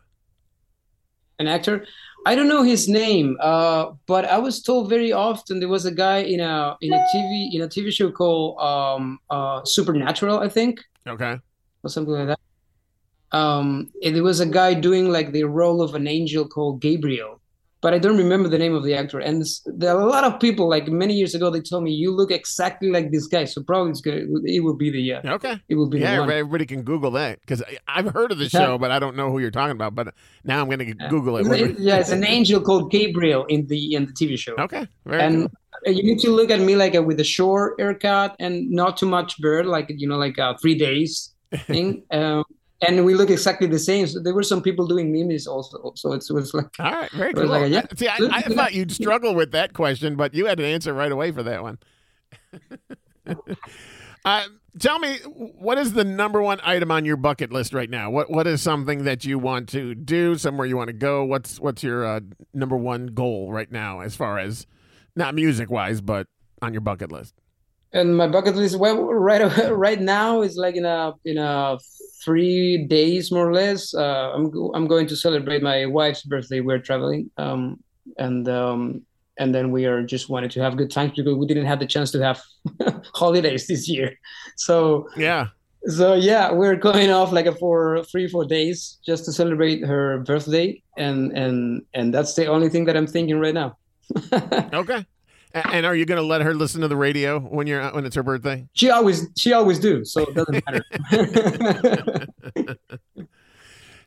an 1.41 1.49
actor. 1.49 1.85
I 2.27 2.35
don't 2.35 2.49
know 2.49 2.63
his 2.63 2.89
name, 2.89 3.37
uh, 3.41 3.91
but 4.07 4.25
I 4.25 4.39
was 4.39 4.63
told 4.63 4.89
very 4.89 5.13
often 5.13 5.61
there 5.61 5.69
was 5.69 5.85
a 5.85 5.93
guy 5.93 6.19
in 6.19 6.41
a 6.41 6.77
in 6.81 6.93
a 6.93 6.99
TV 7.13 7.51
in 7.55 7.63
a 7.63 7.69
TV 7.69 7.93
show 7.93 8.11
called 8.13 8.59
um, 8.61 9.19
uh, 9.31 9.65
Supernatural, 9.65 10.39
I 10.39 10.49
think. 10.49 10.81
Okay. 11.09 11.39
or 11.85 11.91
something 11.91 12.15
like 12.15 12.29
that. 12.29 12.41
Um, 13.37 13.91
there 14.15 14.23
was 14.31 14.41
a 14.41 14.47
guy 14.61 14.71
doing 14.89 15.07
like 15.17 15.29
the 15.33 15.45
role 15.61 15.81
of 15.87 15.91
an 16.01 16.07
angel 16.19 16.45
called 16.55 16.81
Gabriel, 16.81 17.33
but 17.83 17.91
I 17.95 17.99
don't 18.05 18.17
remember 18.25 18.49
the 18.49 18.59
name 18.65 18.75
of 18.75 18.83
the 18.89 18.95
actor. 19.01 19.19
And 19.29 19.35
this, 19.43 19.53
there 19.81 19.93
are 19.97 20.01
a 20.01 20.11
lot 20.17 20.25
of 20.29 20.33
people 20.47 20.67
like 20.77 20.87
many 21.05 21.15
years 21.21 21.35
ago 21.39 21.47
they 21.51 21.61
told 21.71 21.83
me 21.87 21.91
you 22.05 22.11
look 22.21 22.31
exactly 22.41 22.89
like 22.97 23.11
this 23.15 23.27
guy, 23.35 23.45
so 23.53 23.63
probably 23.71 23.91
it's 23.95 24.01
gonna 24.07 24.23
it 24.57 24.61
will 24.67 24.79
be 24.85 24.91
the 24.97 25.05
uh, 25.15 25.35
Okay. 25.37 25.55
it 25.69 25.75
will 25.79 25.91
be 25.95 25.99
Yeah, 26.01 26.15
the 26.17 26.21
one. 26.23 26.31
everybody, 26.31 26.67
can 26.67 26.83
Google 26.93 27.13
that 27.13 27.41
because 27.43 27.61
I've 27.97 28.09
heard 28.17 28.31
of 28.35 28.39
the 28.39 28.49
show, 28.49 28.79
but 28.83 28.91
I 28.91 28.99
don't 28.99 29.17
know 29.21 29.29
who 29.31 29.39
you're 29.43 29.57
talking 29.61 29.77
about. 29.81 29.93
But 29.95 30.07
now 30.45 30.57
I'm 30.61 30.67
going 30.73 30.81
to 30.81 30.95
Google 31.15 31.37
it. 31.39 31.45
It- 31.47 31.79
yeah, 31.79 31.99
it's 32.03 32.11
an 32.21 32.25
angel 32.37 32.61
called 32.69 32.91
Gabriel 32.91 33.45
in 33.55 33.67
the 33.67 33.81
in 33.97 34.03
the 34.09 34.13
TV 34.21 34.33
show. 34.45 34.55
Okay. 34.67 34.85
Very 35.05 35.23
and 35.27 35.37
cool. 35.85 35.93
you 35.97 36.03
need 36.09 36.21
to 36.27 36.31
look 36.39 36.51
at 36.57 36.61
me 36.69 36.75
like 36.85 36.95
a, 36.95 37.03
with 37.03 37.19
a 37.21 37.29
short 37.37 37.69
haircut 37.81 38.31
and 38.45 38.53
not 38.71 38.97
too 39.01 39.07
much 39.17 39.31
beard, 39.43 39.67
like 39.67 39.87
you 40.03 40.09
know, 40.09 40.17
like 40.27 40.39
a 40.39 40.57
three 40.63 40.77
days 40.87 41.35
thing. 41.71 42.03
um, 42.11 42.43
and 42.83 43.05
we 43.05 43.15
look 43.15 43.31
exactly 43.31 43.67
the 43.67 43.79
same. 43.79 44.07
So 44.07 44.21
there 44.21 44.35
were 44.35 44.43
some 44.43 44.63
people 44.63 44.87
doing 44.87 45.13
memes 45.13 45.47
also. 45.47 45.93
So 45.97 46.13
it's, 46.13 46.29
it 46.29 46.35
was 46.35 46.53
like, 46.53 46.69
All 46.79 46.93
right. 46.93 47.11
Very 47.13 47.33
cool. 47.33 47.47
like 47.47 47.71
yeah. 47.71 47.87
See, 47.97 48.09
I, 48.09 48.19
I 48.31 48.43
thought 48.43 48.75
you'd 48.75 48.93
struggle 48.93 49.35
with 49.35 49.53
that 49.53 49.73
question, 49.73 50.17
but 50.17 50.35
you 50.35 50.47
had 50.47 50.61
an 50.61 50.67
answer 50.67 50.93
right 50.93 51.11
away 51.11 51.33
for 51.33 51.43
that 51.43 51.63
one. 51.63 51.79
uh, 54.25 54.45
tell 54.79 54.99
me, 54.99 55.17
what 55.25 55.79
is 55.79 55.95
the 55.95 56.05
number 56.05 56.43
one 56.43 56.61
item 56.63 56.91
on 56.91 57.05
your 57.05 57.17
bucket 57.17 57.51
list 57.51 57.73
right 57.73 57.89
now? 57.89 58.11
What 58.11 58.31
What 58.31 58.47
is 58.47 58.61
something 58.61 59.05
that 59.05 59.25
you 59.25 59.39
want 59.39 59.69
to 59.71 59.95
do? 59.95 60.37
Somewhere 60.37 60.67
you 60.67 60.77
want 60.77 60.89
to 60.89 60.95
go? 60.95 61.25
What's 61.25 61.59
What's 61.59 61.83
your 61.83 62.05
uh, 62.05 62.21
number 62.53 62.77
one 62.77 63.07
goal 63.07 63.53
right 63.53 63.71
now, 63.71 64.01
as 64.01 64.15
far 64.15 64.39
as 64.39 64.67
not 65.15 65.35
music 65.35 65.71
wise, 65.71 66.01
but 66.03 66.27
on 66.61 66.75
your 66.75 66.83
bucket 66.83 67.11
list? 67.11 67.35
And 67.93 68.17
my 68.17 68.29
bucket 68.29 68.57
list. 68.57 68.79
Well, 68.79 69.05
right 69.05 69.43
right 69.71 70.01
now 70.01 70.43
is 70.43 70.57
like 70.57 70.77
in 70.77 70.85
a 70.85 71.13
in 71.25 71.39
a 71.39 71.79
three 72.25 72.87
days 72.87 73.31
more 73.31 73.49
or 73.49 73.53
less. 73.55 73.95
Uh, 73.95 74.33
I'm 74.35 74.51
go- 74.51 74.73
I'm 74.75 74.87
going 74.87 75.07
to 75.09 75.17
celebrate 75.17 75.63
my 75.63 75.87
wife's 75.87 76.23
birthday. 76.23 76.61
We're 76.61 76.79
traveling, 76.81 77.31
um, 77.39 77.79
and 78.19 78.49
um, 78.49 79.03
and 79.39 79.55
then 79.55 79.71
we 79.71 79.85
are 79.87 80.03
just 80.03 80.29
wanted 80.29 80.51
to 80.53 80.61
have 80.63 80.77
good 80.77 80.91
times 80.91 81.13
because 81.17 81.35
we 81.37 81.47
didn't 81.47 81.67
have 81.67 81.79
the 81.79 81.87
chance 81.87 82.11
to 82.13 82.23
have 82.23 82.41
holidays 83.15 83.67
this 83.67 83.89
year. 83.89 84.13
So 84.57 85.09
Yeah. 85.17 85.49
so 85.89 86.15
yeah, 86.15 86.51
we're 86.53 86.77
going 86.77 87.11
off 87.11 87.33
like 87.33 87.47
a 87.47 87.55
for 87.55 88.03
three 88.11 88.29
four 88.29 88.45
days 88.45 88.99
just 89.07 89.25
to 89.27 89.33
celebrate 89.33 89.85
her 89.85 90.19
birthday, 90.27 90.83
and 90.97 91.31
and 91.37 91.83
and 91.95 92.13
that's 92.13 92.35
the 92.35 92.47
only 92.47 92.69
thing 92.69 92.87
that 92.87 92.97
I'm 92.97 93.07
thinking 93.07 93.39
right 93.39 93.55
now. 93.55 93.77
Okay. 94.73 95.05
And 95.65 95.87
are 95.87 95.97
you 95.97 96.05
going 96.05 96.21
to 96.21 96.27
let 96.27 96.43
her 96.43 96.55
listen 96.55 96.83
to 96.83 96.89
the 96.89 96.97
radio 96.97 97.41
when 97.41 97.67
you're 97.67 97.89
when 97.91 98.05
it's 98.05 98.15
her 98.15 98.23
birthday? 98.23 98.69
She 98.75 98.91
always 98.91 99.27
she 99.37 99.55
always 99.55 99.79
do, 99.79 100.05
so 100.05 100.23
it 100.23 100.35
doesn't 100.35 100.63
matter. 100.67 100.85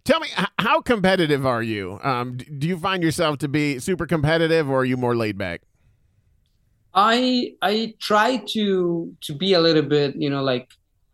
Tell 0.03 0.19
me, 0.19 0.27
how 0.59 0.81
competitive 0.81 1.45
are 1.45 1.61
you? 1.61 1.99
Um, 2.03 2.37
do 2.37 2.67
you 2.67 2.77
find 2.77 3.03
yourself 3.03 3.37
to 3.39 3.47
be 3.47 3.79
super 3.79 4.05
competitive, 4.05 4.69
or 4.69 4.79
are 4.79 4.85
you 4.85 4.97
more 4.97 5.15
laid 5.15 5.37
back? 5.37 5.61
I 6.93 7.53
I 7.61 7.95
try 7.99 8.37
to 8.53 9.15
to 9.21 9.33
be 9.33 9.53
a 9.53 9.59
little 9.59 9.83
bit, 9.83 10.15
you 10.15 10.29
know, 10.29 10.43
like 10.43 10.69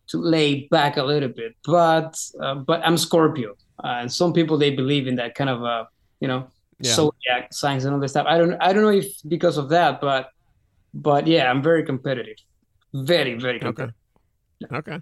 to 0.08 0.18
lay 0.18 0.68
back 0.70 0.98
a 0.98 1.04
little 1.04 1.30
bit. 1.30 1.56
But 1.66 2.18
uh, 2.42 2.56
but 2.56 2.82
I'm 2.86 2.98
Scorpio, 2.98 3.56
uh, 3.84 4.00
and 4.02 4.12
some 4.12 4.34
people 4.34 4.58
they 4.58 4.72
believe 4.72 5.08
in 5.08 5.16
that 5.16 5.36
kind 5.36 5.50
of 5.50 5.64
a 5.64 5.88
you 6.20 6.28
know 6.28 6.48
So 6.84 7.14
yeah. 7.26 7.36
zodiac 7.36 7.54
signs 7.54 7.86
and 7.86 7.94
all 7.94 8.00
this 8.02 8.12
stuff. 8.12 8.28
I 8.28 8.38
don't 8.38 8.56
I 8.62 8.74
don't 8.74 8.84
know 8.84 8.90
if 8.90 9.08
because 9.28 9.58
of 9.58 9.70
that, 9.70 10.02
but 10.02 10.30
but 10.94 11.26
yeah, 11.28 11.50
I'm 11.50 11.62
very 11.64 11.84
competitive, 11.84 12.38
very 12.94 13.36
very 13.36 13.58
Okay. 13.58 13.66
competitive. 13.66 13.96
Okay. 14.72 15.00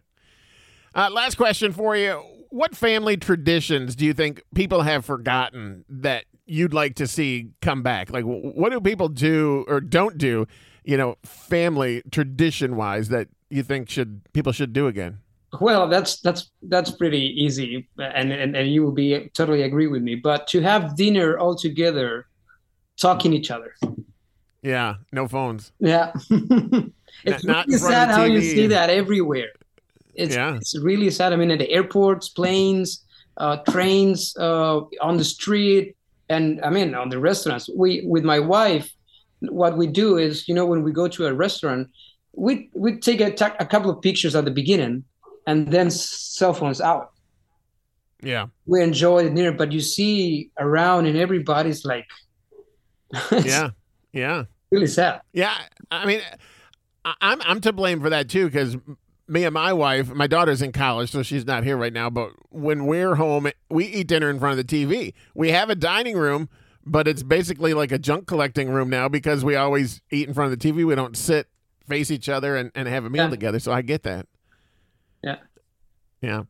Uh, 0.95 1.09
last 1.11 1.35
question 1.35 1.71
for 1.71 1.95
you. 1.95 2.21
What 2.49 2.75
family 2.75 3.17
traditions 3.17 3.95
do 3.95 4.05
you 4.05 4.13
think 4.13 4.43
people 4.53 4.83
have 4.83 5.03
forgotten 5.05 5.85
that 5.89 6.25
you'd 6.45 6.73
like 6.73 6.95
to 6.95 7.07
see 7.07 7.49
come 7.61 7.81
back? 7.81 8.11
Like, 8.11 8.25
what 8.25 8.71
do 8.71 8.79
people 8.79 9.09
do 9.09 9.65
or 9.67 9.81
don't 9.81 10.19
do, 10.19 10.45
you 10.83 10.95
know, 10.97 11.15
family 11.23 12.03
tradition 12.11 12.75
wise 12.75 13.09
that 13.09 13.27
you 13.49 13.63
think 13.63 13.89
should 13.89 14.21
people 14.33 14.51
should 14.51 14.71
do 14.73 14.85
again? 14.85 15.17
Well, 15.61 15.87
that's 15.87 16.19
that's 16.21 16.49
that's 16.63 16.91
pretty 16.91 17.33
easy, 17.43 17.87
and 17.99 18.31
and, 18.31 18.55
and 18.55 18.71
you 18.71 18.83
will 18.83 18.91
be 18.91 19.29
totally 19.33 19.61
agree 19.63 19.87
with 19.87 20.01
me. 20.01 20.15
But 20.15 20.47
to 20.47 20.61
have 20.61 20.95
dinner 20.95 21.37
all 21.37 21.55
together, 21.55 22.25
talking 22.97 23.33
each 23.33 23.51
other, 23.51 23.73
Yeah, 24.61 24.95
no 25.11 25.27
phones. 25.27 25.71
yeah, 25.79 26.11
it's 27.25 27.43
not 27.43 27.67
really 27.67 27.75
of 27.75 27.81
sad 27.81 28.09
how 28.09 28.23
you 28.25 28.41
see 28.41 28.67
that 28.67 28.89
everywhere. 28.89 29.49
It's 30.15 30.35
Yeah. 30.35 30.55
it's 30.55 30.77
really 30.79 31.09
sad. 31.09 31.33
I 31.33 31.35
mean, 31.35 31.51
at 31.51 31.59
the 31.59 31.69
airports, 31.69 32.29
planes, 32.29 33.03
uh, 33.37 33.57
trains, 33.69 34.35
uh, 34.37 34.81
on 35.01 35.17
the 35.17 35.23
street, 35.23 35.95
and 36.29 36.61
I 36.63 36.69
mean 36.69 36.95
on 36.95 37.09
the 37.09 37.19
restaurants. 37.19 37.69
We 37.75 38.05
with 38.05 38.23
my 38.23 38.39
wife, 38.39 38.91
what 39.41 39.77
we 39.77 39.87
do 39.87 40.17
is, 40.17 40.47
you 40.47 40.55
know, 40.55 40.65
when 40.65 40.83
we 40.83 40.91
go 40.91 41.07
to 41.07 41.25
a 41.27 41.33
restaurant, 41.33 41.89
we 42.35 42.69
we 42.73 42.97
take 42.99 43.21
a, 43.21 43.31
ta- 43.31 43.55
a 43.59 43.65
couple 43.65 43.89
of 43.91 44.01
pictures 44.01 44.35
at 44.35 44.45
the 44.45 44.51
beginning, 44.51 45.03
and 45.47 45.67
then 45.71 45.89
cell 45.91 46.53
phones 46.53 46.81
out. 46.81 47.11
Yeah, 48.21 48.47
We 48.65 48.81
enjoy 48.81 49.25
the 49.25 49.29
dinner, 49.31 49.51
but 49.51 49.73
you 49.73 49.81
see 49.81 50.49
around, 50.57 51.07
and 51.07 51.17
everybody's 51.17 51.83
like, 51.83 52.07
yeah, 53.43 53.71
yeah. 54.13 54.45
really 54.71 54.87
sad. 54.87 55.21
Yeah, 55.33 55.53
I 55.91 56.05
mean, 56.05 56.21
I'm 57.21 57.41
I'm 57.41 57.59
to 57.61 57.73
blame 57.73 57.99
for 58.01 58.09
that 58.09 58.29
too 58.29 58.45
because 58.45 58.77
me 59.27 59.43
and 59.43 59.53
my 59.53 59.73
wife, 59.73 60.09
my 60.13 60.27
daughter's 60.27 60.61
in 60.61 60.71
college, 60.71 61.11
so 61.11 61.21
she's 61.21 61.45
not 61.45 61.63
here 61.65 61.75
right 61.75 61.91
now. 61.93 62.09
But 62.09 62.31
when 62.49 62.85
we're 62.85 63.15
home, 63.15 63.49
we 63.69 63.85
eat 63.85 64.07
dinner 64.07 64.29
in 64.29 64.39
front 64.39 64.57
of 64.57 64.65
the 64.65 64.85
TV. 64.85 65.13
We 65.35 65.51
have 65.51 65.69
a 65.69 65.75
dining 65.75 66.15
room, 66.17 66.47
but 66.85 67.07
it's 67.09 67.23
basically 67.23 67.73
like 67.73 67.91
a 67.91 67.99
junk 67.99 68.25
collecting 68.27 68.69
room 68.69 68.89
now 68.89 69.09
because 69.09 69.43
we 69.43 69.55
always 69.57 70.01
eat 70.11 70.29
in 70.29 70.33
front 70.33 70.53
of 70.53 70.59
the 70.59 70.71
TV. 70.71 70.85
We 70.85 70.95
don't 70.95 71.17
sit 71.17 71.47
face 71.89 72.09
each 72.09 72.29
other 72.29 72.55
and, 72.55 72.71
and 72.73 72.87
have 72.87 73.03
a 73.03 73.09
meal 73.09 73.25
Yeah. 73.25 73.29
together. 73.31 73.59
So 73.59 73.73
I 73.73 73.81
get 73.81 74.03
that. 74.03 74.27
Yeah. 75.23 75.37
Yeah. 76.21 76.43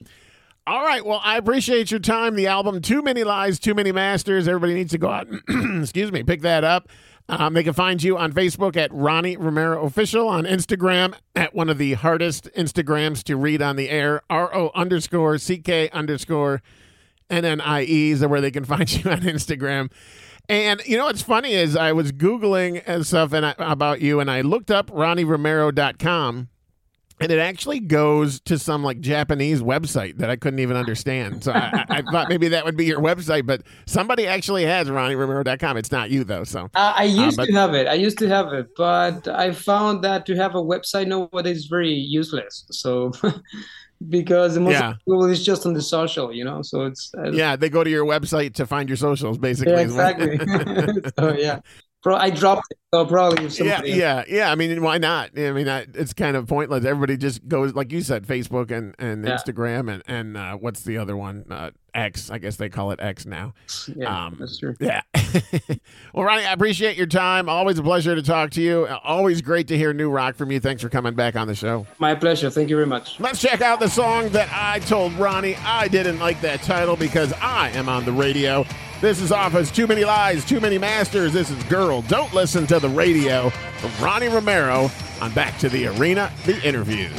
All 0.65 0.83
right. 0.83 1.05
Well, 1.05 1.21
I 1.23 1.37
appreciate 1.37 1.91
your 1.91 1.99
time. 1.99 2.35
The 2.35 2.47
album 2.47 2.81
Too 2.81 3.01
Many 3.01 3.23
Lies, 3.23 3.59
Too 3.59 3.73
Many 3.73 3.91
Masters. 3.91 4.47
Everybody 4.47 4.73
needs 4.73 4.91
to 4.91 4.97
go 4.97 5.09
out, 5.09 5.27
excuse 5.49 6.11
me, 6.11 6.23
pick 6.23 6.41
that 6.41 6.63
up. 6.63 6.87
Um, 7.29 7.53
they 7.53 7.63
can 7.63 7.73
find 7.73 8.03
you 8.03 8.17
on 8.17 8.33
Facebook 8.33 8.75
at 8.75 8.93
Ronnie 8.93 9.37
Romero 9.37 9.85
Official, 9.85 10.27
on 10.27 10.43
Instagram 10.43 11.15
at 11.35 11.55
one 11.55 11.69
of 11.69 11.77
the 11.77 11.93
hardest 11.93 12.49
Instagrams 12.55 13.23
to 13.23 13.37
read 13.37 13.61
on 13.61 13.77
the 13.77 13.89
air, 13.89 14.21
RO 14.29 14.71
underscore 14.75 15.37
CK 15.37 15.89
underscore 15.93 16.61
NNIEs 17.29 18.21
are 18.21 18.27
where 18.27 18.41
they 18.41 18.51
can 18.51 18.65
find 18.65 18.91
you 18.91 19.09
on 19.09 19.21
Instagram. 19.21 19.91
And 20.49 20.81
you 20.85 20.97
know 20.97 21.05
what's 21.05 21.21
funny 21.21 21.53
is 21.53 21.77
I 21.77 21.93
was 21.93 22.11
Googling 22.11 22.83
and 22.85 23.07
stuff 23.07 23.31
and 23.31 23.45
I, 23.45 23.55
about 23.57 24.01
you, 24.01 24.19
and 24.19 24.29
I 24.29 24.41
looked 24.41 24.69
up 24.69 24.91
RonnieRomero.com, 24.91 26.49
and 27.23 27.31
it 27.31 27.39
actually 27.39 27.79
goes 27.79 28.39
to 28.41 28.59
some 28.59 28.83
like 28.83 28.99
Japanese 28.99 29.61
website 29.61 30.17
that 30.17 30.29
I 30.29 30.35
couldn't 30.35 30.59
even 30.59 30.75
understand. 30.77 31.43
So 31.43 31.51
I, 31.53 31.85
I, 31.89 31.97
I 31.97 32.01
thought 32.11 32.29
maybe 32.29 32.47
that 32.49 32.65
would 32.65 32.77
be 32.77 32.85
your 32.85 32.99
website, 32.99 33.45
but 33.45 33.63
somebody 33.85 34.27
actually 34.27 34.65
has 34.65 34.87
RonnieRomero.com. 34.89 35.77
It's 35.77 35.91
not 35.91 36.11
you 36.11 36.23
though. 36.23 36.43
So 36.43 36.65
Uh, 36.75 36.93
I 36.95 37.05
used 37.05 37.37
but- 37.37 37.45
to 37.45 37.53
have 37.53 37.73
it. 37.73 37.87
I 37.87 37.93
used 37.93 38.17
to 38.19 38.27
have 38.27 38.53
it, 38.53 38.67
but 38.75 39.27
I 39.27 39.51
found 39.53 40.03
that 40.03 40.25
to 40.27 40.35
have 40.35 40.55
a 40.55 40.61
website 40.61 41.07
nowadays 41.07 41.57
is 41.57 41.65
very 41.67 41.89
useless. 41.93 42.65
So 42.71 43.11
because 44.09 44.57
most 44.59 44.73
Yeah. 44.73 44.93
people 45.05 45.25
is 45.25 45.43
just 45.45 45.65
on 45.65 45.73
the 45.73 45.81
social, 45.81 46.33
you 46.33 46.43
know. 46.43 46.61
So 46.61 46.85
it's 46.85 47.11
uh, 47.17 47.31
yeah, 47.31 47.55
they 47.55 47.69
go 47.69 47.83
to 47.83 47.89
your 47.89 48.05
website 48.05 48.53
to 48.55 48.65
find 48.65 48.89
your 48.89 48.97
socials, 48.97 49.37
basically. 49.37 49.73
yeah, 49.73 49.79
exactly. 49.79 50.37
so 51.19 51.33
yeah, 51.37 51.59
Pro- 52.03 52.15
I 52.17 52.29
dropped 52.29 52.67
it. 52.69 52.77
So 52.93 53.05
probably 53.07 53.47
yeah, 53.65 53.81
yeah, 53.83 54.23
yeah. 54.27 54.51
I 54.51 54.55
mean, 54.55 54.83
why 54.83 54.99
not? 54.99 55.31
I 55.35 55.51
mean, 55.51 55.67
I, 55.67 55.87
it's 55.95 56.13
kind 56.13 56.37
of 56.37 56.45
pointless. 56.45 56.85
Everybody 56.85 57.17
just 57.17 57.47
goes, 57.47 57.73
like 57.73 57.91
you 57.91 58.01
said, 58.01 58.27
Facebook 58.27 58.69
and, 58.69 58.93
and 58.99 59.25
Yeah. 59.25 59.35
Instagram 59.35 59.91
and 59.91 60.03
and 60.05 60.37
uh, 60.37 60.55
what's 60.57 60.81
the 60.81 60.99
other 60.99 61.17
one? 61.17 61.43
Uh, 61.49 61.71
X. 61.95 62.29
I 62.29 62.37
guess 62.37 62.57
they 62.57 62.69
call 62.69 62.91
it 62.91 62.99
X 63.01 63.25
now. 63.25 63.55
yeah, 63.95 64.25
Um, 64.25 64.37
that's 64.39 64.59
true. 64.59 64.75
Yeah. 64.79 65.01
well, 66.13 66.23
Ronnie, 66.25 66.45
I 66.45 66.53
appreciate 66.53 66.95
your 66.97 67.07
time. 67.07 67.49
Always 67.49 67.79
a 67.79 67.83
pleasure 67.83 68.13
to 68.13 68.21
talk 68.21 68.51
to 68.51 68.61
you. 68.61 68.87
Always 69.03 69.41
great 69.41 69.67
to 69.69 69.77
hear 69.77 69.91
new 69.91 70.11
rock 70.11 70.35
from 70.35 70.51
you. 70.51 70.59
Thanks 70.59 70.83
for 70.83 70.89
coming 70.89 71.15
back 71.15 71.35
on 71.35 71.47
the 71.47 71.55
show. 71.55 71.87
My 71.97 72.13
pleasure. 72.13 72.51
Thank 72.51 72.69
you 72.69 72.75
very 72.75 72.87
much. 72.87 73.19
Let's 73.19 73.41
check 73.41 73.61
out 73.61 73.79
the 73.79 73.89
song 73.89 74.29
that 74.29 74.49
I 74.53 74.79
told 74.79 75.13
Ronnie 75.13 75.55
I 75.63 75.87
didn't 75.87 76.19
like 76.19 76.41
that 76.41 76.61
title 76.61 76.95
because 76.95 77.33
I 77.41 77.69
am 77.69 77.89
on 77.89 78.05
the 78.05 78.11
radio. 78.11 78.65
This 79.03 79.19
is 79.19 79.33
Office 79.33 79.69
Too 79.69 79.85
Many 79.85 80.05
Lies, 80.05 80.45
Too 80.45 80.61
Many 80.61 80.77
Masters. 80.77 81.33
This 81.33 81.49
is 81.49 81.61
Girl. 81.65 82.03
Don't 82.03 82.33
listen 82.33 82.65
to 82.67 82.79
the 82.79 82.87
radio 82.87 83.49
from 83.49 83.91
Ronnie 84.01 84.29
Romero 84.29 84.89
on 85.19 85.33
Back 85.33 85.57
to 85.57 85.67
the 85.67 85.87
Arena, 85.87 86.31
the 86.45 86.57
interview. 86.65 87.09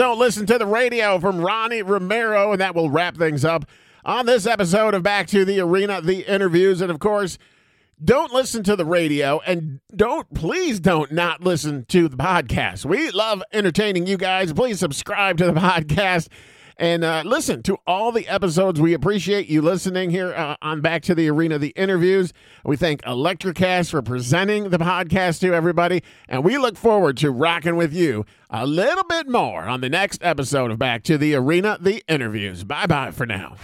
Don't 0.00 0.18
Listen 0.18 0.46
to 0.46 0.56
the 0.56 0.64
Radio 0.64 1.20
from 1.20 1.42
Ronnie 1.42 1.82
Romero. 1.82 2.52
And 2.52 2.60
that 2.62 2.74
will 2.74 2.88
wrap 2.88 3.18
things 3.18 3.44
up 3.44 3.66
on 4.02 4.24
this 4.24 4.46
episode 4.46 4.94
of 4.94 5.02
Back 5.02 5.26
to 5.26 5.44
the 5.44 5.60
Arena, 5.60 6.00
the 6.00 6.26
interviews. 6.26 6.80
And 6.80 6.90
of 6.90 6.98
course, 7.00 7.36
don't 8.02 8.32
listen 8.32 8.62
to 8.62 8.76
the 8.76 8.86
radio 8.86 9.42
and 9.46 9.80
don't, 9.94 10.32
please 10.32 10.80
don't 10.80 11.12
not 11.12 11.42
listen 11.42 11.84
to 11.90 12.08
the 12.08 12.16
podcast. 12.16 12.86
We 12.86 13.10
love 13.10 13.42
entertaining 13.52 14.06
you 14.06 14.16
guys. 14.16 14.54
Please 14.54 14.78
subscribe 14.78 15.36
to 15.36 15.44
the 15.44 15.52
podcast 15.60 16.28
and 16.80 17.04
uh, 17.04 17.22
listen 17.26 17.62
to 17.64 17.76
all 17.86 18.10
the 18.10 18.26
episodes. 18.26 18.80
We 18.80 18.94
appreciate 18.94 19.48
you 19.48 19.60
listening 19.60 20.10
here 20.10 20.32
uh, 20.34 20.56
on 20.62 20.80
Back 20.80 21.02
to 21.02 21.14
the 21.14 21.28
Arena, 21.28 21.58
the 21.58 21.74
interviews. 21.76 22.32
We 22.64 22.76
thank 22.76 23.02
Electricast 23.02 23.90
for 23.90 24.00
presenting 24.00 24.70
the 24.70 24.78
podcast 24.78 25.40
to 25.40 25.52
everybody, 25.52 26.02
and 26.26 26.42
we 26.42 26.56
look 26.56 26.76
forward 26.76 27.18
to 27.18 27.30
rocking 27.30 27.76
with 27.76 27.92
you 27.92 28.24
a 28.48 28.66
little 28.66 29.04
bit 29.04 29.28
more 29.28 29.64
on 29.64 29.82
the 29.82 29.90
next 29.90 30.24
episode 30.24 30.70
of 30.70 30.78
Back 30.78 31.02
to 31.04 31.18
the 31.18 31.34
Arena, 31.34 31.76
the 31.78 32.02
interviews. 32.08 32.64
Bye 32.64 32.86
bye 32.86 33.10
for 33.10 33.26
now. 33.26 33.56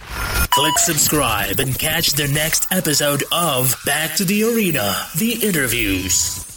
Click 0.51 0.77
subscribe 0.77 1.59
and 1.59 1.77
catch 1.77 2.11
the 2.11 2.27
next 2.27 2.71
episode 2.71 3.23
of 3.31 3.75
Back 3.85 4.15
to 4.17 4.25
the 4.25 4.43
Arena, 4.43 4.95
the 5.17 5.33
interviews. 5.43 6.56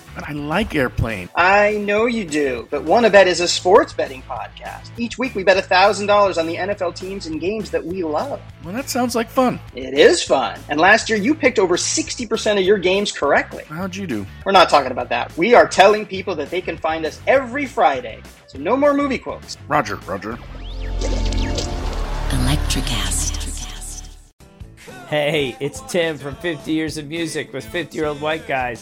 But 0.15 0.29
I 0.29 0.33
like 0.33 0.75
airplane. 0.75 1.29
I 1.35 1.77
know 1.77 2.05
you 2.05 2.25
do, 2.25 2.67
but 2.69 2.83
Wannabet 2.83 3.27
is 3.27 3.39
a 3.39 3.47
sports 3.47 3.93
betting 3.93 4.21
podcast. 4.23 4.89
Each 4.97 5.17
week 5.17 5.35
we 5.35 5.43
bet 5.43 5.57
$1,000 5.63 6.37
on 6.37 6.47
the 6.47 6.55
NFL 6.55 6.95
teams 6.95 7.27
and 7.27 7.39
games 7.39 7.71
that 7.71 7.85
we 7.85 8.03
love. 8.03 8.41
Well, 8.63 8.73
that 8.73 8.89
sounds 8.89 9.15
like 9.15 9.29
fun. 9.29 9.59
It 9.75 9.93
is 9.93 10.21
fun. 10.23 10.59
And 10.69 10.79
last 10.79 11.09
year 11.09 11.17
you 11.17 11.33
picked 11.33 11.59
over 11.59 11.77
60% 11.77 12.57
of 12.57 12.63
your 12.63 12.77
games 12.77 13.11
correctly. 13.11 13.63
How'd 13.69 13.95
you 13.95 14.05
do? 14.05 14.25
We're 14.45 14.51
not 14.51 14.69
talking 14.69 14.91
about 14.91 15.09
that. 15.09 15.35
We 15.37 15.55
are 15.55 15.67
telling 15.67 16.05
people 16.05 16.35
that 16.35 16.49
they 16.49 16.61
can 16.61 16.77
find 16.77 17.05
us 17.05 17.21
every 17.27 17.65
Friday. 17.65 18.21
So 18.47 18.59
no 18.59 18.75
more 18.75 18.93
movie 18.93 19.17
quotes. 19.17 19.57
Roger, 19.67 19.95
Roger. 20.07 20.37
Electricast. 22.29 23.37
Hey, 25.07 25.57
it's 25.59 25.81
Tim 25.91 26.17
from 26.17 26.35
50 26.37 26.71
Years 26.71 26.97
of 26.97 27.05
Music 27.07 27.51
with 27.51 27.65
50 27.65 27.97
Year 27.97 28.07
Old 28.07 28.21
White 28.21 28.47
Guys, 28.47 28.81